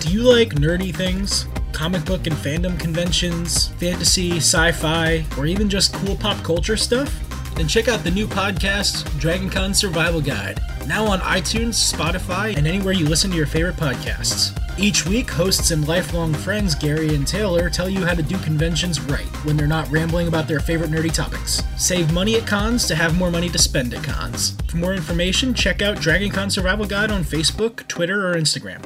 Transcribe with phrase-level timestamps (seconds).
[0.00, 1.46] Do you like nerdy things?
[1.72, 7.14] Comic book and fandom conventions, fantasy, sci fi, or even just cool pop culture stuff?
[7.54, 12.94] Then check out the new podcast, DragonCon Survival Guide, now on iTunes, Spotify, and anywhere
[12.94, 14.58] you listen to your favorite podcasts.
[14.78, 19.02] Each week, hosts and lifelong friends Gary and Taylor tell you how to do conventions
[19.02, 21.62] right when they're not rambling about their favorite nerdy topics.
[21.76, 24.56] Save money at cons to have more money to spend at cons.
[24.68, 28.82] For more information, check out DragonCon Survival Guide on Facebook, Twitter, or Instagram.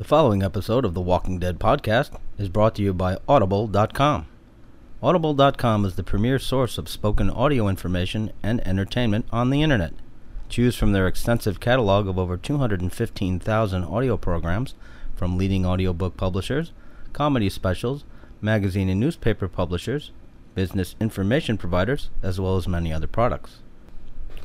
[0.00, 4.26] The following episode of the Walking Dead podcast is brought to you by Audible.com.
[5.02, 9.92] Audible.com is the premier source of spoken audio information and entertainment on the internet.
[10.48, 14.74] Choose from their extensive catalog of over 215,000 audio programs
[15.14, 16.72] from leading audiobook publishers,
[17.12, 18.04] comedy specials,
[18.40, 20.12] magazine and newspaper publishers,
[20.54, 23.58] business information providers, as well as many other products.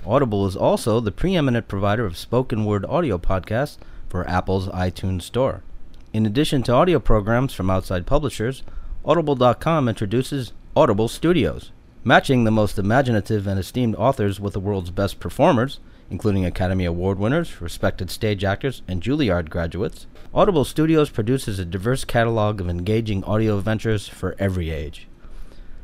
[0.05, 3.77] Audible is also the preeminent provider of spoken word audio podcasts
[4.09, 5.64] for Apple's iTunes Store.
[6.13, 8.63] In addition to audio programs from outside publishers,
[9.04, 11.71] Audible.com introduces Audible Studios,
[12.04, 15.79] matching the most imaginative and esteemed authors with the world's best performers
[16.10, 20.07] including Academy Award winners, respected stage actors, and Juilliard graduates.
[20.34, 25.07] Audible Studios produces a diverse catalog of engaging audio adventures for every age.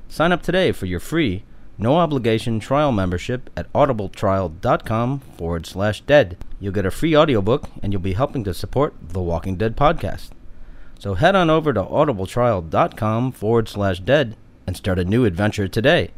[0.10, 1.44] Sign up today for your free,
[1.82, 6.38] no obligation trial membership at audibletrial.com forward slash dead.
[6.60, 10.30] You'll get a free audiobook and you'll be helping to support the Walking Dead podcast.
[11.00, 16.12] So head on over to audibletrial.com forward slash dead and start a new adventure today.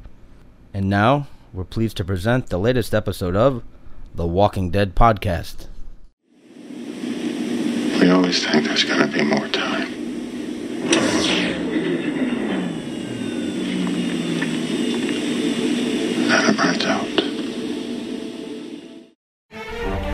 [0.73, 3.63] And now, we're pleased to present the latest episode of
[4.13, 5.67] the Walking Dead podcast.
[8.01, 9.93] We always think there's going to be more time.
[16.63, 17.07] Then it runs out.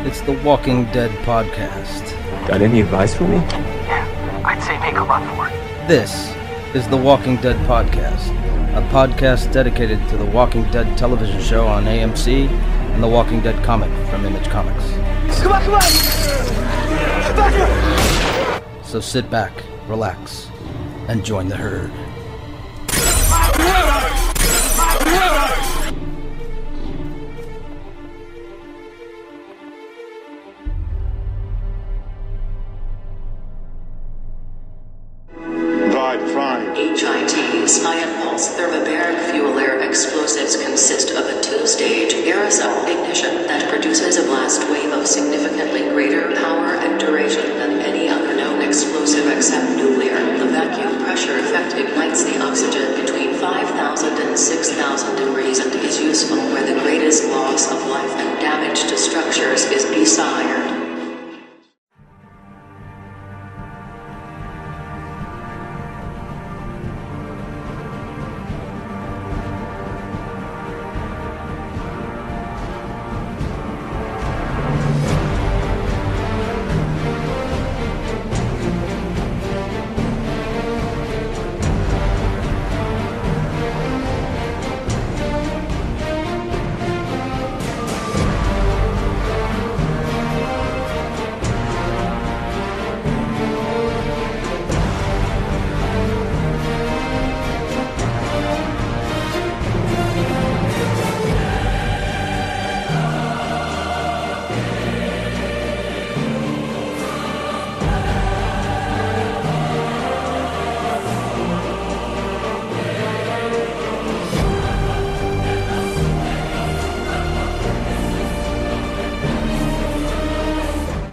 [0.08, 2.18] It's the Walking Dead podcast.
[2.48, 3.36] Got any advice for me?
[3.36, 5.54] Yeah, I'd say make a run for it.
[5.88, 6.34] This
[6.74, 8.30] is the Walking Dead podcast,
[8.76, 13.64] a podcast dedicated to the Walking Dead television show on AMC and the Walking Dead
[13.64, 14.90] comic from Image Comics.
[15.42, 15.82] Come on, come on!
[17.36, 18.84] Back here!
[18.84, 19.54] So sit back,
[19.88, 20.50] relax,
[21.08, 21.92] and join the herd.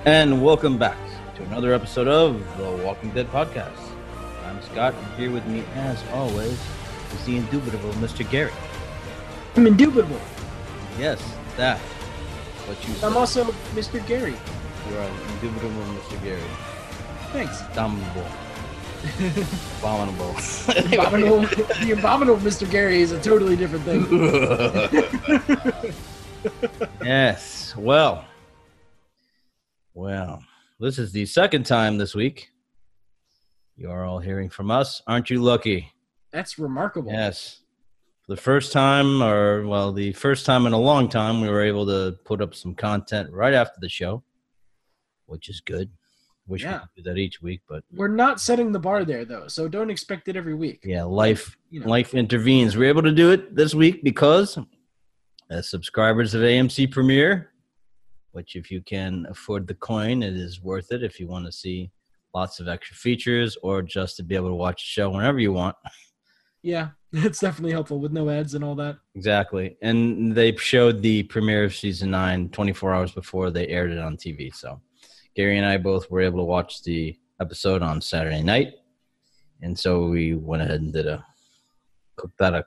[0.06, 0.96] And welcome back
[1.34, 3.76] to another episode of the Walking Dead podcast.
[4.44, 6.56] I'm Scott, and here with me, as always,
[7.12, 8.22] is the indubitable Mr.
[8.30, 8.52] Gary.
[9.56, 10.20] I'm indubitable.
[10.96, 11.20] Yes,
[11.56, 11.80] that.
[12.68, 12.94] What you.
[13.04, 14.06] I'm also Mr.
[14.06, 14.36] Gary.
[14.88, 16.22] You are indubitable Mr.
[16.22, 16.40] Gary.
[17.32, 17.62] Thanks.
[17.72, 18.26] Abominable.
[19.80, 20.36] Abominable.
[20.94, 21.40] Abominable,
[21.84, 22.70] the abominable Mr.
[22.70, 24.06] Gary is a totally different thing.
[27.04, 27.74] yes.
[27.76, 28.24] Well.
[30.00, 30.42] Well,
[30.78, 32.50] this is the second time this week
[33.76, 35.00] you are all hearing from us.
[35.06, 35.90] Aren't you lucky?
[36.32, 37.10] That's remarkable.
[37.10, 37.60] Yes.
[38.26, 41.62] For the first time, or well, the first time in a long time, we were
[41.62, 44.22] able to put up some content right after the show,
[45.24, 45.88] which is good.
[46.46, 46.72] Wish Yeah.
[46.74, 49.66] we could do that each week, but We're not setting the bar there though, so
[49.66, 50.80] don't expect it every week.
[50.84, 51.88] yeah, life You know.
[51.88, 52.76] life intervenes.
[52.76, 54.58] We're able to do it this week because
[55.48, 57.50] as subscribers of AMC Premiere,
[58.36, 61.50] which if you can afford the coin, it is worth it if you want to
[61.50, 61.90] see
[62.34, 65.54] lots of extra features or just to be able to watch the show whenever you
[65.54, 65.74] want.
[66.62, 68.98] Yeah, it's definitely helpful with no ads and all that.
[69.14, 69.78] Exactly.
[69.80, 74.18] And they showed the premiere of season 9 24 hours before they aired it on
[74.18, 74.54] TV.
[74.54, 74.82] So
[75.34, 78.74] Gary and I both were able to watch the episode on Saturday night.
[79.62, 81.24] And so we went ahead and did a
[82.16, 82.66] cooked that a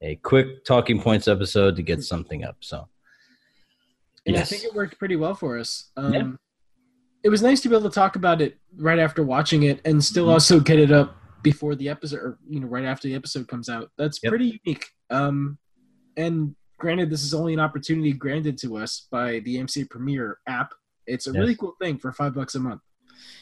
[0.00, 2.04] a quick talking points episode to get mm.
[2.04, 2.56] something up.
[2.60, 2.88] So
[4.26, 5.90] And I think it worked pretty well for us.
[5.96, 6.30] Um, Yeah.
[7.22, 10.02] It was nice to be able to talk about it right after watching it and
[10.04, 10.32] still Mhm.
[10.32, 13.68] also get it up before the episode, or you know, right after the episode comes
[13.68, 13.90] out.
[13.98, 14.30] That's Yep.
[14.30, 14.86] pretty unique.
[15.10, 15.58] Um,
[16.16, 20.72] and granted, this is only an opportunity granted to us by the AMC Premiere app.
[21.06, 21.40] It's a Yes.
[21.40, 22.82] really cool thing for five bucks a month.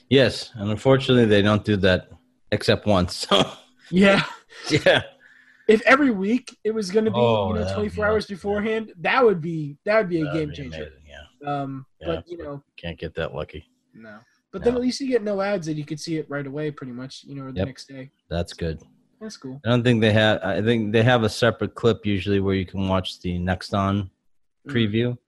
[0.09, 2.09] yes, and unfortunately they don't do that
[2.53, 3.17] except once.
[3.29, 3.51] So
[3.91, 4.25] Yeah.
[4.71, 5.03] yeah.
[5.67, 8.93] If every week it was going to be Oh, you know 24 be hours beforehand,
[9.01, 10.77] that would be that would be a That'd game be changer.
[10.83, 11.63] amazing, Yeah.
[11.63, 12.07] Um, Yeah.
[12.07, 13.69] but you know, Can't get that lucky.
[13.95, 14.19] no.
[14.53, 16.71] But then at least you get no ads and you could see it right away,
[16.71, 17.25] pretty much.
[17.25, 17.67] You know, or the Yep.
[17.67, 18.11] next day.
[18.31, 18.81] That's good.
[19.21, 19.61] That's cool.
[19.65, 20.41] I don't think they have.
[20.45, 24.11] I think they have a separate clip usually where you can watch the next on
[24.69, 24.73] Mm.
[24.73, 25.19] preview,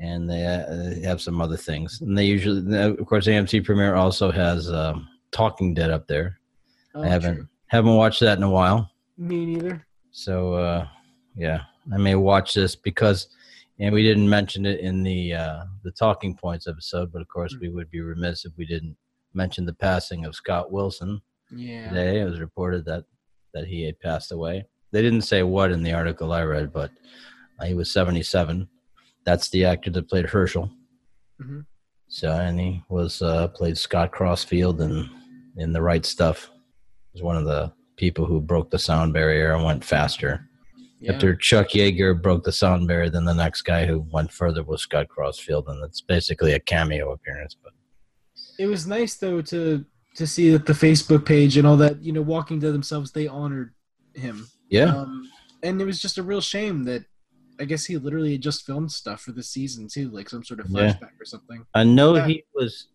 [0.00, 2.00] and they, uh, they have some other things.
[2.00, 6.38] And they usually, of course, AMC Premiere also has um, Talking Dead up there.
[6.94, 7.48] Oh, I haven't true.
[7.68, 9.86] haven't watched that in a while, Me neither.
[10.10, 10.86] so uh,
[11.36, 11.60] yeah,
[11.92, 13.28] I may watch this because,
[13.78, 17.54] and we didn't mention it in the uh, the Talking Points episode, but of course
[17.54, 17.60] Mm.
[17.60, 18.96] we would be remiss if we didn't
[19.34, 21.20] mention the passing of Scott Wilson.
[21.54, 21.88] Yeah.
[21.90, 22.20] today.
[22.20, 23.04] It was reported that
[23.54, 24.64] that he had passed away.
[24.92, 26.90] They didn't say what in the article I read, but
[27.60, 28.68] uh, he was 77.
[29.24, 30.70] That's the actor that played Hershel.
[31.40, 31.66] Mhm.
[32.08, 35.08] So, and he was uh, played Scott Crossfield in
[35.56, 36.50] in the right stuff.
[37.12, 40.48] He was one of the people who broke the sound barrier and went faster.
[41.00, 41.12] Yeah.
[41.12, 44.82] After Chuck Yeager broke the sound barrier, then the next guy who went further was
[44.82, 47.56] Scott Crossfield, and it's basically a cameo appearance.
[47.62, 47.72] But
[48.58, 49.84] It was nice though to
[50.14, 53.26] to see that the Facebook page and all that, you know, Walking Dead themselves, they
[53.26, 53.72] honored
[54.14, 54.46] him.
[54.68, 55.26] yeah, Um,
[55.62, 57.06] and it was just a real shame that
[57.58, 60.60] I guess he literally had just filmed stuff for the season too, like some sort
[60.60, 60.92] of Yeah.
[60.92, 61.64] flashback or something.
[61.74, 62.26] I know Yeah.
[62.26, 62.88] he was.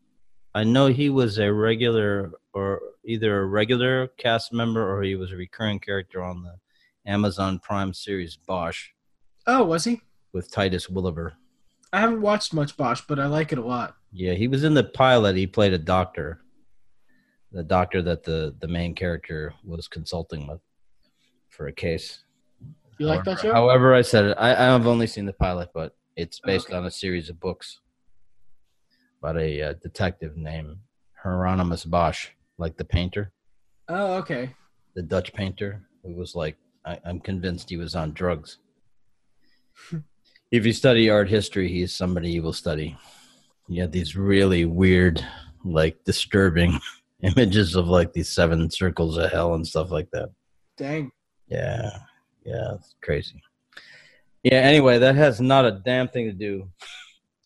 [0.57, 5.31] I know he was a regular, or either a regular cast member, or he was
[5.31, 6.55] a recurring character on the
[7.05, 8.89] Amazon Prime series Bosch
[9.45, 10.01] Oh, was he?
[10.33, 11.33] with Titus Welliver.
[11.93, 13.97] I haven't watched much Bosch, but I like it a lot.
[14.11, 15.35] Yeah, he was in the pilot.
[15.35, 16.41] He played a doctor,
[17.51, 20.61] the doctor that the the main character was consulting with
[21.49, 22.23] for a case.
[22.97, 23.53] You like that However- show?
[23.53, 24.37] However, I said it.
[24.39, 26.77] I, I have only seen the pilot, but it's oh, based Okay.
[26.77, 27.79] on a series of books
[29.21, 30.77] about a uh, detective named
[31.23, 33.31] Hieronymus Bosch, like the painter,
[33.89, 34.51] Oh, okay.
[34.95, 36.55] the Dutch painter, who was like,
[36.85, 38.57] I, I'm convinced he was on drugs.
[40.51, 42.97] if you study art history, he's somebody you will study.
[43.67, 45.23] You have these really weird,
[45.65, 46.79] like disturbing
[47.21, 50.29] images of like these seven circles of hell and stuff like that.
[50.77, 51.11] Dang.
[51.47, 51.89] Yeah,
[52.45, 53.41] yeah, it's crazy.
[54.43, 54.59] Yeah.
[54.59, 56.69] Anyway, that has not a damn thing to do.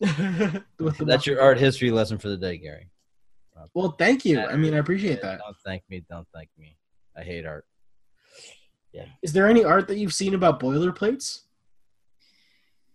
[1.00, 2.88] That's your art history lesson for the day, Gary.
[3.74, 4.40] Well, thank you.
[4.40, 5.40] I mean, I appreciate Yeah, that.
[5.40, 6.04] Don't thank me.
[6.10, 6.76] Don't thank me.
[7.16, 7.64] I hate art.
[8.92, 9.06] Yeah.
[9.22, 11.42] Is there any art that you've seen about boilerplates?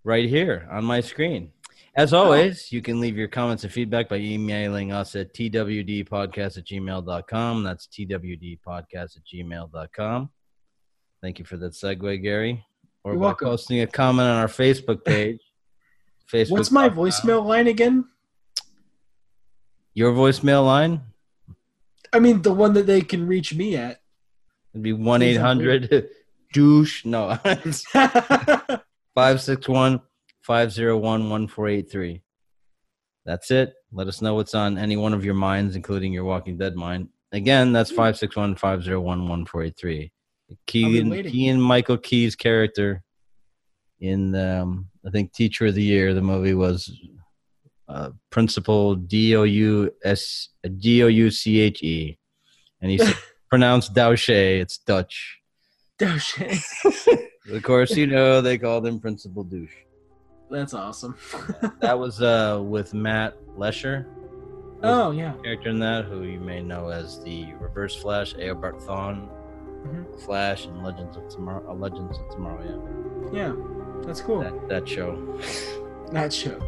[0.04, 1.52] Right here on my screen.
[1.96, 2.20] As oh.
[2.20, 7.64] always, you can leave your comments and feedback by emailing us at twdpodcast at gmail.com.
[7.64, 10.30] That's twdpodcast at gmail.com.
[11.22, 12.64] Thank you for that segue, Gary.
[13.04, 13.48] Or You're by welcome.
[13.48, 15.40] posting a comment on our Facebook page.
[16.32, 16.52] Facebook.
[16.52, 18.06] What's my voicemail line again?
[19.94, 21.02] Your voicemail line?
[22.14, 24.02] I mean, the one that they can reach me at.
[24.74, 26.10] It'd be 1 800
[26.54, 27.06] douche.
[27.06, 30.02] No, it's 561
[30.42, 32.22] 501 1483.
[33.26, 33.74] That's it.
[33.92, 37.10] Let us know what's on any one of your minds, including your Walking Dead mind.
[37.32, 40.12] Again, that's 561 501 1483.
[40.66, 41.24] Keegan.
[41.24, 43.04] Keegan Michael Key's character
[44.00, 46.92] in, um, I think, Teacher of the Year, the movie was
[47.90, 52.18] uh, Principal D O U S D O U C H E.
[52.82, 53.00] And he
[53.50, 54.30] pronounced Douche.
[54.30, 55.40] It's Dutch.
[55.98, 56.40] Douche.
[57.50, 59.72] Of course, you know they called him Principal Douche.
[60.52, 61.16] That's awesome.
[61.80, 64.06] That was uh, with Matt Letscher,
[64.84, 65.32] oh, yeah.
[65.42, 69.30] character in that, who you may know as the Reverse Flash, Eobard Thawne,
[69.86, 70.20] Mhm.
[70.26, 71.64] Flash, and Legends of Tomorrow.
[71.70, 73.38] Uh, Legends of Tomorrow, yeah.
[73.48, 73.54] Yeah.
[74.06, 74.40] That's cool.
[74.42, 75.16] that that show,
[76.12, 76.60] that show.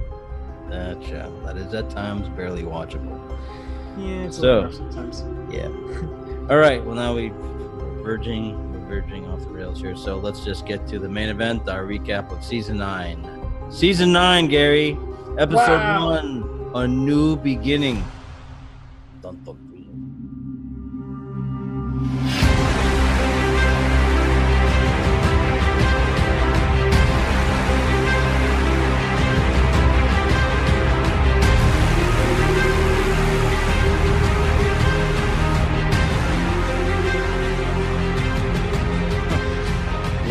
[0.69, 3.17] that show, that is at times barely watchable.
[3.97, 5.23] Yeah, So- sometimes.
[5.51, 5.67] Yeah.
[6.49, 6.83] All right.
[6.83, 9.95] Well, now we we're verging, we're verging off the rails here.
[9.95, 13.27] So let's just get to the main event, our recap of season nine,
[13.71, 14.97] Season nine, Gary.
[15.37, 16.09] Episode Wow.
[16.09, 16.71] one.
[16.75, 18.03] A new beginning.
[19.21, 19.57] Dun, dun,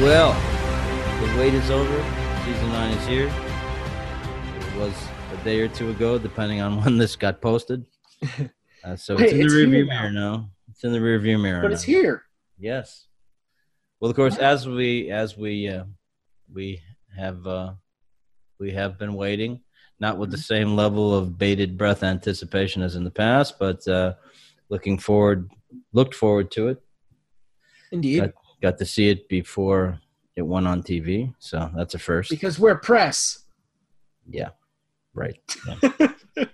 [0.08, 0.32] Well,
[1.20, 2.02] the wait is over.
[2.46, 3.26] Season nine is here.
[3.26, 4.94] It was
[5.34, 7.84] a day or two ago, depending on when this got posted.
[8.84, 10.48] Uh, so it's in the it's rearview mirror now.
[10.70, 11.60] It's in the rearview mirror.
[11.60, 11.94] But it's now.
[11.94, 12.22] here.
[12.58, 13.08] Yes.
[13.98, 15.82] Well, of course, as we as we uh,
[16.54, 16.80] we
[17.14, 17.72] have uh,
[18.60, 19.60] we have been waiting,
[19.98, 20.54] not with the Mm-hmm.
[20.54, 24.14] same level of bated breath anticipation as in the past, but uh,
[24.68, 25.50] looking forward,
[25.92, 26.80] looked forward to it.
[27.90, 28.20] Indeed.
[28.20, 30.00] Got, got to see it before
[30.36, 32.30] it went on TV, so that's a first.
[32.30, 33.44] Because we're press.
[34.30, 34.50] Yeah,
[35.14, 35.38] right.
[35.66, 36.08] Yeah.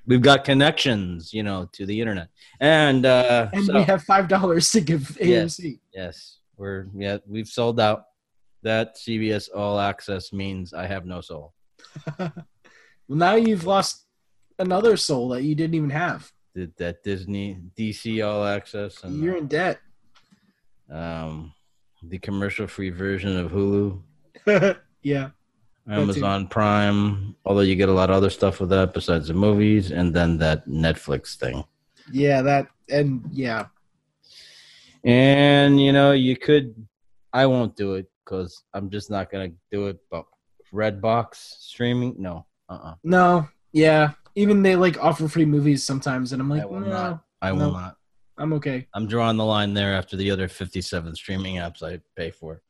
[0.07, 2.29] We've got connections, you know, to the internet,
[2.61, 5.59] and uh, And so- we have five dollars to give Yes.
[5.61, 5.81] AMC.
[5.93, 8.07] Yes, we're yeah, we've sold out.
[8.63, 11.53] That CBS All Access means I have no soul.
[13.07, 14.07] Well, now you've lost
[14.59, 16.33] another soul that you didn't even have.
[16.55, 19.81] Did that Disney DC All Access and You're in debt.
[20.91, 21.53] um,
[22.09, 24.01] the commercial-free version of Hulu,
[25.03, 25.31] yeah.
[25.89, 27.37] Amazon Prime.
[27.45, 30.39] Although you get a lot of other stuff with that besides the movies, and then
[30.39, 31.65] that Netflix thing.
[32.11, 33.67] Yeah, that and yeah.
[35.05, 36.75] And you know, you could.
[37.33, 39.99] I won't do it because I'm just not gonna do it.
[40.11, 40.25] But
[40.73, 42.47] Redbox streaming, no.
[42.69, 42.79] Uh.
[42.83, 44.13] uh No, yeah.
[44.37, 47.25] Even they like offer free movies sometimes, and I'm like, I will no, not.
[47.43, 47.73] I will no.
[47.73, 47.97] not.
[48.39, 48.87] I'm okay.
[48.95, 52.63] I'm drawing the line there after the other 57 streaming apps I pay for.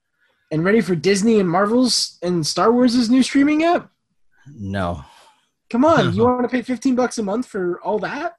[0.52, 3.90] And ready for Disney and Marvel's and Star Wars' new streaming app?
[4.46, 5.02] No.
[5.70, 8.34] Come on, you want to pay 15 bucks a month for all that?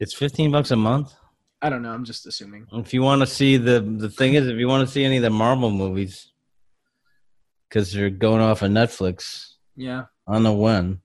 [0.00, 1.14] It's 15 bucks a month.
[1.60, 1.92] I don't know.
[1.92, 2.66] I'm just assuming.
[2.72, 5.16] If you want to see the the thing is if you want to see any
[5.16, 6.30] of the Marvel movies
[7.70, 10.04] cuz they're going off of Netflix, Yeah.
[10.28, 11.00] I don't know when.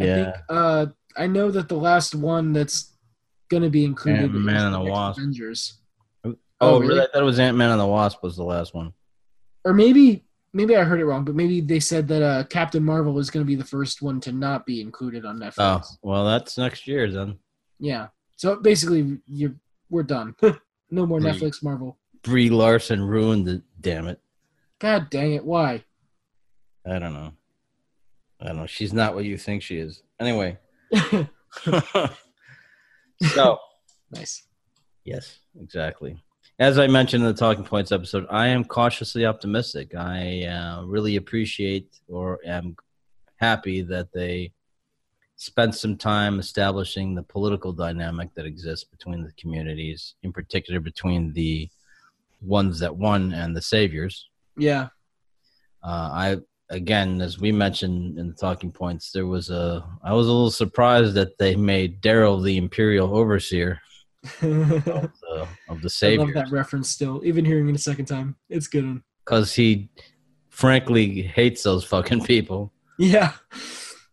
[0.00, 0.14] I Yeah.
[0.24, 0.86] think, uh,
[1.16, 2.92] I know that the last one that's
[3.48, 5.18] gonna be included Ant-Man is and the next Wasp.
[5.18, 5.78] Avengers,
[6.24, 6.88] oh, oh, really?
[6.88, 7.00] really?
[7.02, 8.92] I thought it was Ant-Man and the Wasp was the last one.
[9.64, 13.18] or maybe maybe I heard it wrong, but maybe they said that uh, Captain Marvel
[13.18, 15.54] is gonna be the first one to not be included on Netflix.
[15.58, 17.38] Oh, well that's next year then.
[17.78, 18.08] Yeah.
[18.36, 19.54] So basically, you're
[19.90, 20.34] we're done.
[20.90, 21.30] no more Brie.
[21.30, 21.98] Netflix Marvel.
[22.22, 24.20] Brie Larson ruined it, damn it.
[24.78, 25.44] God dang it!
[25.44, 25.84] Why?
[26.84, 27.32] I don't know.
[28.40, 28.66] I don't know.
[28.66, 30.02] She's not what you think she is.
[30.20, 30.58] Anyway.
[33.22, 33.58] so
[34.10, 34.42] nice.
[35.04, 36.22] Yes, exactly.
[36.58, 39.94] As I mentioned in the Talking Points episode, I am cautiously optimistic.
[39.94, 42.76] I uh, really appreciate or am
[43.36, 44.52] happy that they
[45.36, 51.32] spent some time establishing the political dynamic that exists between the communities, in particular between
[51.34, 51.68] the
[52.40, 54.28] ones that won and the saviors.
[54.56, 54.88] Yeah.
[55.82, 56.36] Uh, I
[56.70, 59.84] again, as we mentioned in the talking points, there was a.
[60.02, 63.80] I was a little surprised that they made Daryl the imperial overseer
[64.24, 67.22] of the, of the love that reference still.
[67.24, 68.84] Even hearing it a second time, it's good.
[68.84, 69.02] One.
[69.24, 69.90] because he,
[70.50, 72.72] frankly, hates those fucking people.
[72.98, 73.32] Yeah.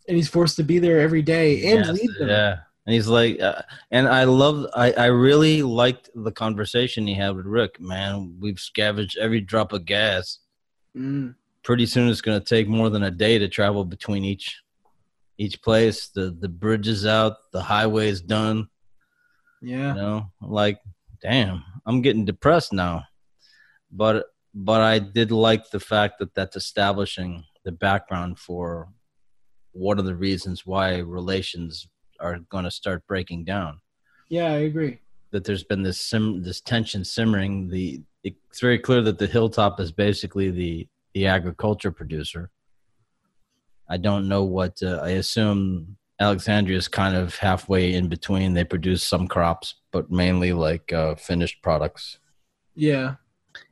[0.07, 2.27] And he's forced to be there every day and Yes, lead them.
[2.27, 4.67] Yeah, and he's like, uh, and I love.
[4.75, 7.79] I I really liked the conversation he had with Rick.
[7.79, 10.39] Man, we've scavenged every drop of gas.
[10.97, 11.35] Mm.
[11.63, 14.61] Pretty soon it's going to take more than a day to travel between each
[15.37, 18.67] each place the the bridge is out the highway's done
[19.61, 19.89] Yeah.
[19.95, 20.79] you know like
[21.21, 23.03] damn i'm getting depressed now
[23.91, 28.89] but but i did like the fact that that's establishing the background for
[29.71, 31.87] what are the reasons why relations
[32.19, 33.79] are going to start breaking down
[34.29, 34.99] Yeah, I agree.
[35.31, 37.69] that there's been this sim this tension simmering.
[37.69, 42.49] The it's very clear that the hilltop is basically the the agriculture producer.
[43.89, 45.97] I don't know what uh, I assume.
[46.19, 48.53] Alexandria is kind of halfway in between.
[48.53, 52.19] They produce some crops, but mainly like uh, finished products.
[52.75, 53.15] Yeah.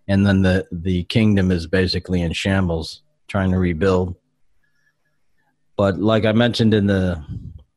[0.07, 4.15] And then the the kingdom is basically in shambles, trying to rebuild.
[5.77, 7.23] But like I mentioned in the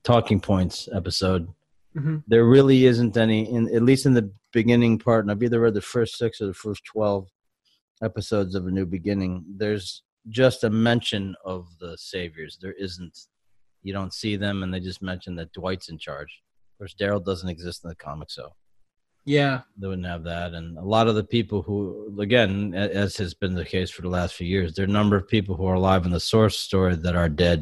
[0.03, 1.49] talking points episode,
[1.95, 5.61] hmm there really isn't any in at least in the beginning part and i've either
[5.61, 7.29] read the first six or the first 12
[8.05, 13.15] episodes of a new beginning there's just a mention of the saviors there isn't
[13.83, 16.33] you don't see them and they just mention that dwight's in charge
[16.73, 18.45] of course daryl doesn't exist in the comic so
[19.27, 19.57] Yeah.
[19.79, 21.81] They wouldn't have that, and a lot of the people who,
[22.21, 25.17] again, as has been the case for the last few years, there are a number
[25.17, 27.61] of people who are alive in the source story that are dead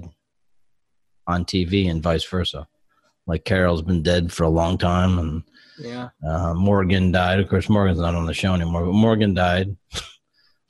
[1.33, 2.67] on TV, and vice versa.
[3.31, 5.33] Like Carol's been dead for a long time, and
[5.79, 6.09] Yeah.
[6.29, 7.39] uh, Morgan died.
[7.41, 9.69] Of course, Morgan's not on the show anymore, but Morgan died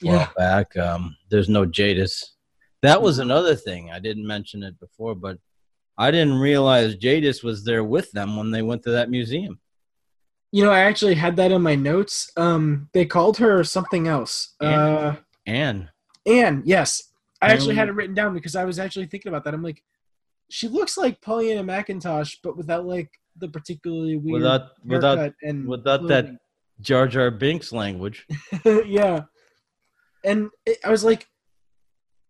[0.03, 0.29] while Yeah.
[0.37, 0.77] back.
[0.77, 2.33] Um, there's no Jadis.
[2.83, 3.91] That was another thing.
[3.91, 5.39] I didn't mention it before, but
[5.99, 9.61] I didn't realize Jadis was there with them when they went to that museum.
[10.51, 12.31] You know, I actually had that in my notes.
[12.37, 14.55] Um, they called her something else.
[14.61, 14.69] Anne.
[14.73, 15.17] Uh,
[15.47, 15.89] And
[16.27, 16.63] Anne.
[16.67, 17.03] Yes,
[17.41, 19.55] I actually had it written down because I was actually thinking about that.
[19.55, 19.83] I'm like,
[20.51, 26.07] she looks like Pollyanna McIntosh, but without like the particularly weird without without and without
[26.09, 26.27] that
[26.81, 28.27] Jar Jar Binks language.
[28.87, 29.23] yeah,
[30.25, 31.27] and it, I was like,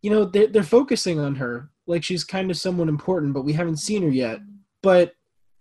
[0.03, 3.53] you know, they're they're focusing on her like she's kind of someone important, but we
[3.53, 4.39] haven't seen her yet.
[4.83, 5.15] But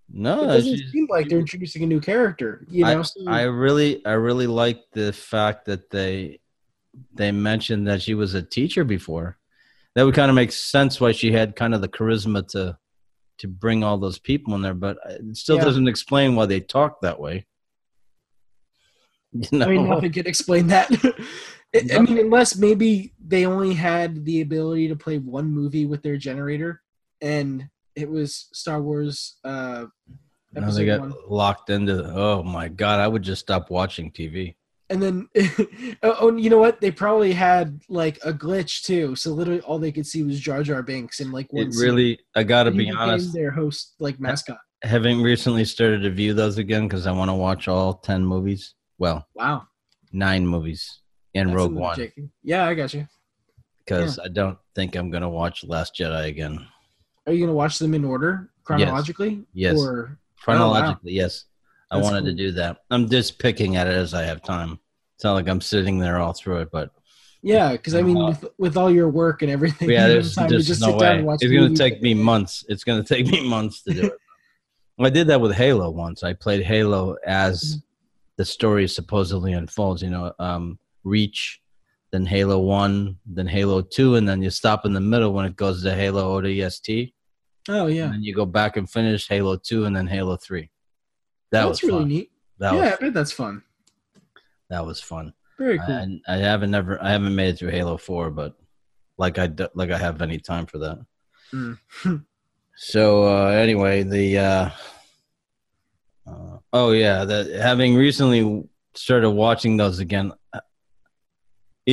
[0.10, 2.66] no, it doesn't seem like they're introducing a new character.
[2.70, 6.40] You know, so- I really I really like the fact that they
[7.14, 9.38] they mentioned that she was a teacher before.
[9.96, 12.78] That would kind of make sense why she had kind of the charisma to
[13.40, 15.66] to bring all those people in there, but it still Yeah.
[15.66, 17.46] doesn't explain why they talk that way.
[19.34, 20.90] You know, I mean, nothing could explain that.
[21.76, 26.02] I I mean, unless maybe they only had the ability to play one movie with
[26.04, 26.82] their generator,
[27.22, 29.38] and it was Star Wars.
[29.44, 29.86] Uh,
[30.54, 31.14] Now they got one.
[31.28, 32.04] locked into.
[32.14, 33.00] Oh my god!
[33.00, 34.56] I would just stop watching TV.
[34.90, 35.30] And then,
[36.04, 36.82] oh, oh, you know what?
[36.82, 39.16] They probably had like a glitch too.
[39.16, 41.68] So literally, all they could see was Jar Jar Binks and like one.
[41.68, 41.84] It scene.
[41.86, 42.20] really.
[42.36, 43.32] I got to And be honest.
[43.34, 44.58] their host, like mascot.
[44.84, 48.74] Having recently started to view those again because I want to watch all ten movies.
[48.98, 49.68] Well, Wow,
[50.12, 51.00] nine movies
[51.36, 52.12] and That's Rogue One.
[52.44, 53.08] Yeah, I got you.
[53.86, 56.66] because I don't think I'm gonna watch Last Jedi again.
[57.28, 59.44] Are you gonna watch them in order chronologically?
[59.54, 59.78] Yes.
[59.80, 61.46] Or Chronologically, yes.
[61.92, 62.78] I That's wanted to do that.
[62.90, 64.80] I'm just picking at it as I have time.
[65.16, 66.90] It's not like I'm sitting there all through it, but
[67.44, 70.50] yeah, because I mean, Uh, with, with all your work and everything, yeah, there's, time
[70.50, 71.18] there's just no sit down way.
[71.18, 72.66] and watch It's gonna take me months.
[72.70, 74.14] It's gonna take me months to do it.
[75.00, 76.24] I did that with Halo once.
[76.24, 77.80] I played Halo as Mm-hmm.
[78.38, 80.02] the story supposedly unfolds.
[80.02, 81.62] You know, um, Reach,
[82.12, 85.56] then Halo One, then Halo Two, and then you stop in the middle when it
[85.56, 87.14] goes to Halo ODST.
[87.70, 90.62] Oh yeah, And you go back and finish Halo 2 and then Halo 3.
[91.52, 92.08] That that's was really fun.
[92.08, 92.32] neat.
[92.58, 93.62] That yeah, was I bet that's fun.
[94.70, 95.34] that was fun.
[95.60, 95.90] Very cool.
[95.94, 98.56] And I haven't never I haven't made it through Halo 4, but
[99.18, 101.06] like I like I have any time for that.
[101.54, 101.78] Mm.
[102.78, 104.70] so uh anyway, the uh,
[106.28, 108.64] uh oh yeah, that having recently
[108.96, 110.34] started watching those again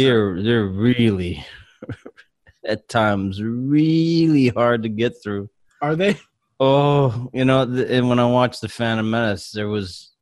[0.04, 1.44] they're they're really
[2.64, 5.48] at times really hard to get through.
[5.80, 6.18] Are they?
[6.60, 10.12] Oh, you know, th- and when I watched the Phantom Menace, there was.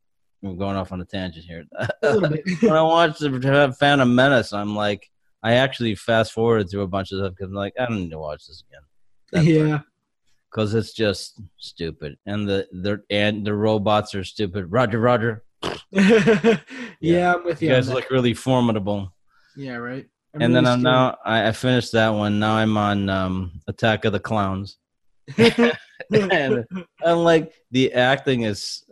[0.43, 1.63] I'm going off on a tangent here.
[2.03, 2.43] A bit.
[2.61, 5.09] when I watched the Phantom Menace, I'm like,
[5.41, 8.11] I actually fast forwarded through a bunch of stuff because I'm like, I don't need
[8.11, 8.81] to watch this again
[9.33, 9.79] yeah.
[10.49, 14.71] because it's just stupid, and the the and the robots are stupid.
[14.71, 15.43] Roger, Roger,
[15.91, 17.35] yeah.
[17.35, 17.75] I'm with you you.
[17.75, 19.13] guys look really formidable.
[19.57, 20.05] Yeah, right.
[20.33, 22.39] I'm and then I'm now I, I finished that one.
[22.39, 24.77] Now I'm on um, Attack of the Clowns.
[25.37, 26.63] and
[27.03, 28.83] I'm like the acting is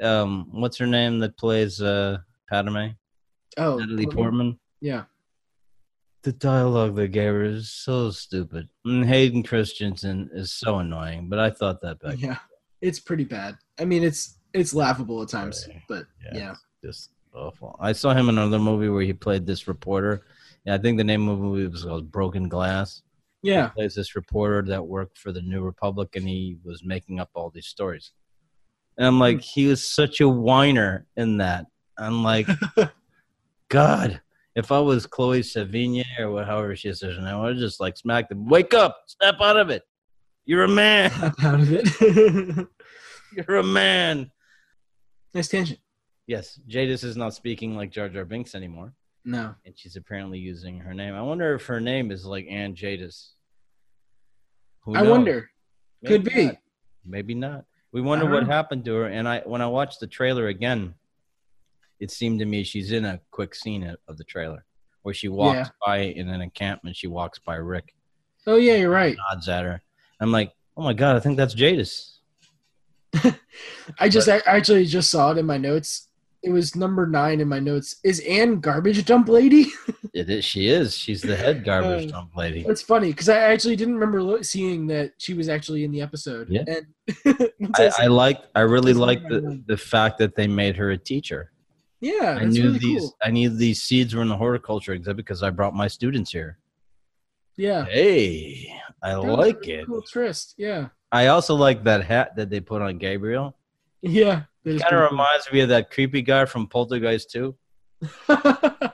[0.00, 2.88] um what's her name that plays uh Padme?
[3.56, 4.14] oh, Natalie Portman?
[4.14, 4.60] Portman.
[4.80, 5.04] Yeah.
[6.22, 8.68] The dialogue they gave her is so stupid.
[8.84, 12.20] And Hayden Christensen is so annoying, but I thought that back.
[12.20, 12.36] Yeah.
[12.82, 13.56] It's pretty bad.
[13.78, 15.80] I mean, it's it's laughable at times, Right.
[15.88, 16.38] but Yeah.
[16.38, 16.54] yeah.
[16.84, 17.76] Just awful.
[17.80, 20.22] I saw him in another movie where he played this reporter.
[20.64, 23.02] Yeah, I think the name of the movie was called Broken Glass.
[23.42, 23.68] Yeah.
[23.68, 27.30] He plays this reporter that worked for the New Republic and he was making up
[27.34, 28.12] all these stories.
[28.98, 31.66] And I'm like, he was such a whiner in that.
[31.96, 32.46] I'm like,
[33.68, 34.20] God,
[34.54, 37.96] if I was Chloe Sevigny or what- however she her name, I would just like
[37.96, 38.46] smack them.
[38.46, 38.98] Wake up!
[39.06, 39.82] Snap out of it!
[40.44, 41.10] You're a man!
[41.10, 42.66] Snap out of it.
[43.36, 44.30] You're a man!
[45.32, 45.78] nice tangent.
[46.30, 48.92] Yes, Jadis is not speaking like Jar Jar Binks anymore.
[49.24, 49.52] No.
[49.66, 51.12] and she's apparently using her name.
[51.14, 53.32] I wonder if her name is like Ann Jadis.
[54.84, 55.10] Who I knows?
[55.10, 55.50] wonder.
[56.06, 56.46] Could be.
[56.46, 56.56] not.
[57.04, 57.64] Maybe not.
[57.90, 58.52] We wonder what know.
[58.52, 59.06] happened to her.
[59.06, 60.94] And I, when I watched the trailer again,
[61.98, 64.64] it seemed to me she's in a quick scene of- the trailer
[65.02, 65.68] where she walks Yeah.
[65.84, 66.94] by in an encampment.
[66.94, 67.92] She walks by Rick,
[68.46, 69.16] Oh yeah, you're right.
[69.32, 69.82] nods at her.
[70.20, 72.18] I'm like, oh my god, I think that's Jadis.
[73.98, 76.06] I just I actually just saw it in my notes.
[76.42, 77.96] It was number nine in my notes.
[78.02, 79.66] Is Anne garbage dump lady?
[80.12, 80.44] It is.
[80.44, 80.96] She is.
[80.96, 82.64] She's the head garbage Uh, dump lady.
[82.66, 86.00] It's funny because I actually didn't remember lo- seeing that she was actually in the
[86.00, 86.48] episode.
[86.50, 86.64] Yeah.
[86.66, 86.86] And
[87.76, 88.38] I I, I like.
[88.56, 91.52] I really like the the fact that they made her a teacher.
[92.00, 93.00] yeah, I knew really these.
[93.02, 93.16] cool.
[93.22, 96.58] I knew these seeds were in the horticulture exhibit because I brought my students here.
[97.56, 97.84] Yeah.
[97.84, 99.86] Hey, I That like really it.
[99.86, 100.54] Cool twist.
[100.58, 100.88] Yeah.
[101.12, 103.54] I also like that hat that they put on Gabriel.
[104.02, 104.42] Yeah.
[104.64, 107.54] Kind of reminds me of that creepy guy from Poltergeist 2.
[108.26, 108.42] cool.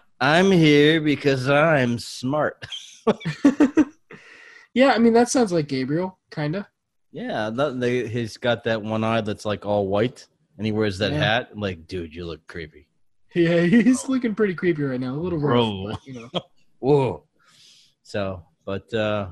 [0.21, 2.67] I'm here because I'm smart.
[4.75, 6.65] yeah, I mean that sounds like Gabriel, kind of.
[7.13, 10.27] Yeah, that, they, he's got that one eye that's like all white,
[10.57, 11.19] and he wears that Yeah.
[11.19, 11.49] hat.
[11.53, 12.89] I'm like, dude, you look creepy.
[13.35, 15.15] Yeah, he's looking pretty creepy right now.
[15.15, 16.31] A little rough, but, you know.
[16.79, 17.25] Whoa.
[18.03, 19.29] So, but uh,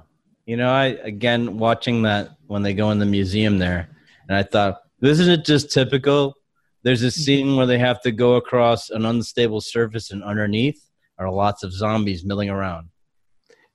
[0.47, 3.89] you know, I again watching that when they go in the museum there,
[4.29, 6.35] and I thought, this isn't just typical.
[6.83, 10.81] There's a scene where they have to go across an unstable surface, and underneath
[11.19, 12.89] are lots of zombies milling around.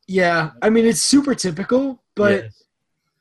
[0.08, 2.44] Yeah, I mean it's super typical, but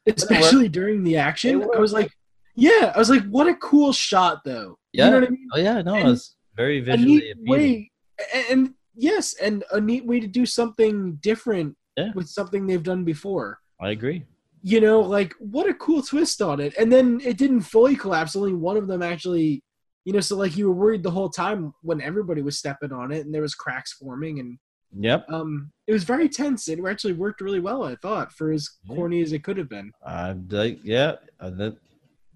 [0.06, 0.16] Yes.
[0.16, 2.10] especially during the action, I was like,
[2.54, 4.78] yeah, I was like, what a cool shot though.
[4.92, 5.06] Yeah.
[5.06, 5.48] You know what I mean?
[5.54, 7.46] oh yeah, no, And it's very A visually neat appealing.
[7.50, 7.90] way,
[8.34, 12.10] and, and yes, and a neat way to do something different Yeah.
[12.14, 13.60] with something they've done before.
[13.80, 14.24] I agree.
[14.62, 16.74] You know, like what a cool twist on it.
[16.78, 18.34] And then it didn't fully collapse.
[18.34, 19.62] Only one of them actually,
[20.04, 23.12] you know, so like you were worried the whole time when everybody was stepping on
[23.12, 24.58] it and there was cracks forming and
[24.98, 25.26] Yep.
[25.30, 26.66] um it was very tense.
[26.66, 29.92] It actually worked really well, I thought, for as corny as it could have been.
[30.04, 31.16] I like yeah.
[31.40, 31.76] That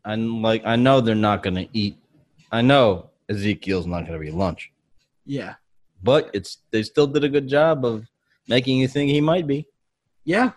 [0.04, 1.96] I'm like I know they're not gonna eat.
[2.52, 4.70] I know Ezekiel's not gonna be lunch,
[5.24, 5.54] Yeah.
[6.02, 8.04] but it's they still did a good job of
[8.48, 9.66] making you think he might be.
[10.24, 10.52] Yeah.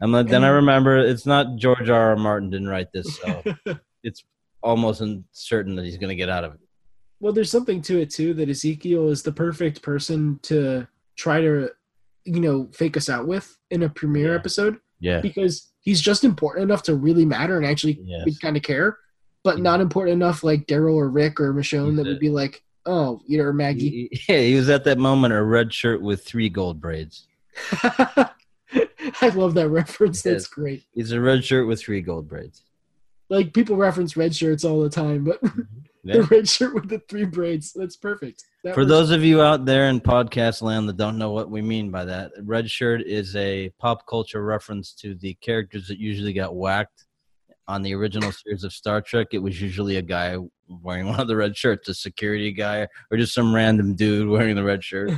[0.00, 2.10] And then, then I remember it's not George R.
[2.10, 2.16] R.
[2.16, 3.42] Martin didn't write this, so
[4.02, 4.24] it's
[4.62, 5.02] almost
[5.32, 6.60] certain that he's gonna get out of it.
[7.20, 11.70] well, there's something to it too that Ezekiel is the perfect person to try to,
[12.24, 14.34] you know, fake us out with in a premiere Yeah.
[14.38, 15.20] episode Yeah.
[15.20, 18.38] because he's just important enough to really matter and actually Yes.
[18.38, 18.98] kind of care,
[19.42, 19.62] but Yeah.
[19.62, 22.62] not important enough like Daryl or Rick or Michonne He's that a- would be like,
[22.86, 24.08] oh, you know, or Maggie.
[24.10, 27.26] He- Yeah, he was at that moment a red shirt with three gold braids.
[29.20, 30.22] I love that reference.
[30.22, 30.84] That's great.
[30.92, 32.62] He's a red shirt with three gold braids.
[33.30, 35.40] Like people reference red shirts all the time, but
[36.06, 36.16] Yeah.
[36.16, 37.72] the red shirt with the three braids.
[37.72, 38.44] That's perfect.
[38.62, 41.62] That For those of you out there in podcast land that don't know what we
[41.62, 46.34] mean by that, red shirt is a pop culture reference to the characters that usually
[46.34, 47.06] got whacked
[47.68, 49.28] on the original series of Star Trek.
[49.32, 50.36] It was usually a guy
[50.68, 54.56] wearing one of the red shirts, a security guy, or just some random dude wearing
[54.56, 55.10] the red shirt.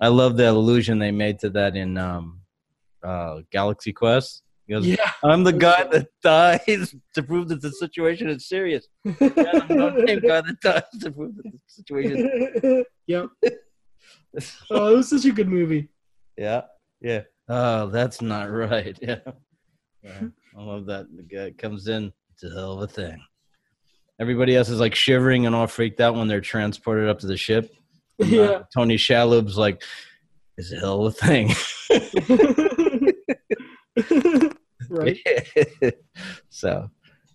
[0.00, 2.42] I love the allusion they made to that in um,
[3.04, 4.42] uh, Galaxy Quest.
[4.66, 5.12] He goes, yeah.
[5.24, 8.86] I'm the guy that dies to prove that the situation is serious.
[9.04, 13.28] Yeah, I'm the same guy that dies to prove that the situation yep.
[14.70, 15.88] Oh, it was such a good movie.
[16.36, 16.62] Yeah,
[17.00, 17.22] yeah.
[17.48, 18.96] Oh, that's not right.
[19.00, 19.20] Yeah,
[20.02, 20.20] yeah.
[20.56, 21.06] I love that.
[21.16, 22.12] The guy comes in.
[22.34, 23.18] It's a hell of a thing.
[24.20, 27.36] Everybody else is like shivering and all freaked out when they're transported up to the
[27.38, 27.72] ship.
[28.18, 28.62] And, uh, Yeah.
[28.74, 29.82] Tony Shalhoub's like,
[30.58, 32.58] "It's a hell of a thing."
[34.88, 35.18] right.
[36.48, 36.90] so,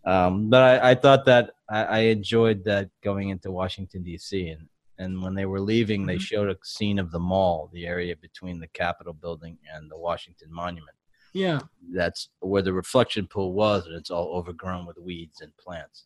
[0.05, 4.49] um, but I, I thought that I, I enjoyed that going into Washington D.C.
[4.49, 4.67] and
[4.99, 6.21] and when they were leaving, they Mhm.
[6.21, 10.53] showed a scene of the mall, the area between the Capitol building and the Washington
[10.53, 10.95] Monument.
[11.33, 11.61] Yeah.
[11.91, 16.05] That's where the reflection pool was, and it's all overgrown with weeds and plants.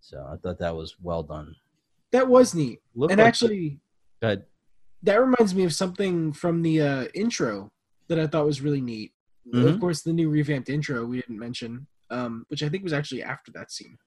[0.00, 1.54] So I thought that was well done.
[2.12, 2.80] That was neat.
[2.94, 3.80] Looked and like- actually,
[4.20, 7.70] that reminds me of something from the uh, intro
[8.08, 9.12] that I thought was really neat.
[9.52, 9.80] Of Mhm.
[9.80, 13.52] course, the new revamped intro we didn't mention, um, which I think was actually after
[13.52, 13.98] that scene.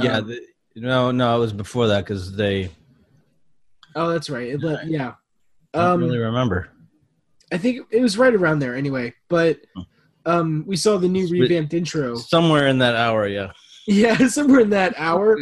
[0.00, 0.40] yeah, Um, the,
[0.76, 2.70] no, no, it was before that because they.
[3.94, 4.48] oh, that's right.
[4.48, 5.14] It let, yeah.
[5.74, 6.70] I don't Um, really remember.
[7.52, 9.14] I think it was right around there anyway.
[9.28, 9.82] But Hmm.
[10.26, 12.16] um, we saw the new revamped intro.
[12.16, 13.52] Somewhere in that hour, yeah.
[13.86, 15.38] Yeah, somewhere in that hour.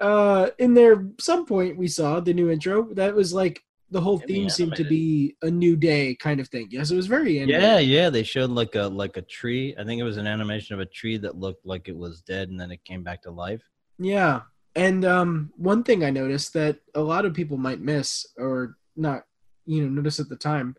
[0.00, 2.92] Uh, in there, some point we saw the new intro.
[2.94, 6.48] That was like the whole Semi theme seemed to be a new day kind of
[6.48, 6.68] thing.
[6.70, 7.62] Yes, it was very animated.
[7.62, 8.10] Yeah, yeah.
[8.10, 9.74] They showed like a like a tree.
[9.78, 12.48] I think it was an animation of a tree that looked like it was dead,
[12.48, 13.62] and then it came back to life.
[13.98, 14.40] Yeah.
[14.76, 19.22] And um, one thing I noticed that a lot of people might miss or not,
[19.66, 20.74] you know, notice at the time,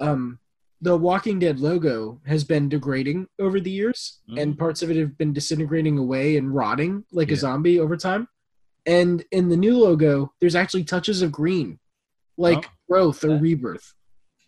[0.00, 0.38] um,
[0.80, 4.58] the Walking Dead logo has been degrading over the years, and Mm.
[4.58, 8.28] parts of it have been disintegrating away and rotting like a zombie over time.
[8.86, 11.78] And in the new logo, there's actually touches of green,
[12.38, 13.40] like Oh, growth or okay.
[13.42, 13.94] rebirth.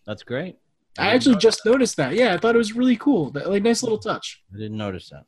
[0.06, 0.56] That's great.
[0.98, 2.14] I didn't actually just noticed that.
[2.14, 3.30] Yeah, I thought it was really cool.
[3.32, 4.42] That, like nice little touch.
[4.54, 5.24] I didn't notice that.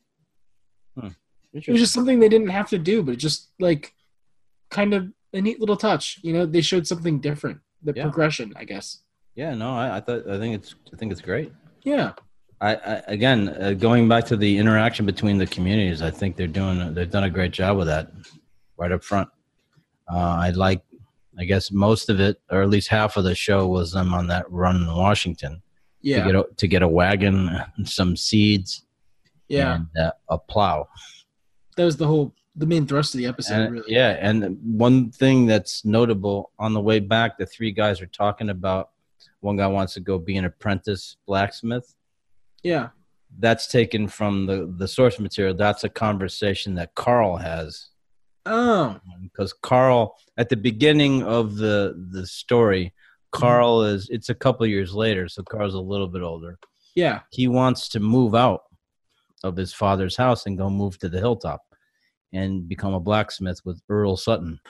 [0.99, 1.09] Hmm.
[1.53, 3.93] It was just something they didn't have to do, but just like
[4.71, 6.19] kind of a neat little touch.
[6.23, 7.59] You know, they showed something different.
[7.85, 8.05] the Yeah.
[8.05, 9.03] progression, I guess.
[9.35, 11.53] Yeah, no, I, I thought I think it's I think it's great.
[11.85, 12.13] Yeah.
[12.61, 16.47] I, I again uh, going back to the interaction between the communities, I think they're
[16.47, 18.13] doing they've done a great job with that
[18.77, 19.29] right up front.
[20.13, 20.83] Uh, I like,
[21.43, 24.29] I guess most of it, or at least half of the show, was them on
[24.29, 25.61] that run in Washington
[26.01, 26.25] Yeah.
[26.25, 27.51] to get a, to get a wagon,
[27.85, 28.87] some seeds,
[29.49, 29.75] yeah.
[29.75, 30.89] and uh, a plow.
[31.77, 33.61] that was the whole the main thrust of the episode.
[33.61, 33.93] And, really.
[33.93, 38.51] Yeah, and one thing that's notable on the way back, the three guys are talking
[38.51, 38.91] about.
[39.41, 41.95] One guy wants to go be an apprentice blacksmith.
[42.63, 42.91] Yeah.
[43.39, 45.55] That's taken from the the source material.
[45.55, 47.89] That's a conversation that Carl has
[48.45, 48.99] Oh.
[49.23, 53.41] because Carl at the beginning of the the story, mm-hmm.
[53.41, 56.59] Carl is it's a couple years later, so Carl's a little bit older.
[56.95, 57.21] Yeah.
[57.31, 58.63] He wants to move out
[59.45, 61.63] of his father's house and go move to the hilltop
[62.33, 64.61] and become a blacksmith with Earl Sutton,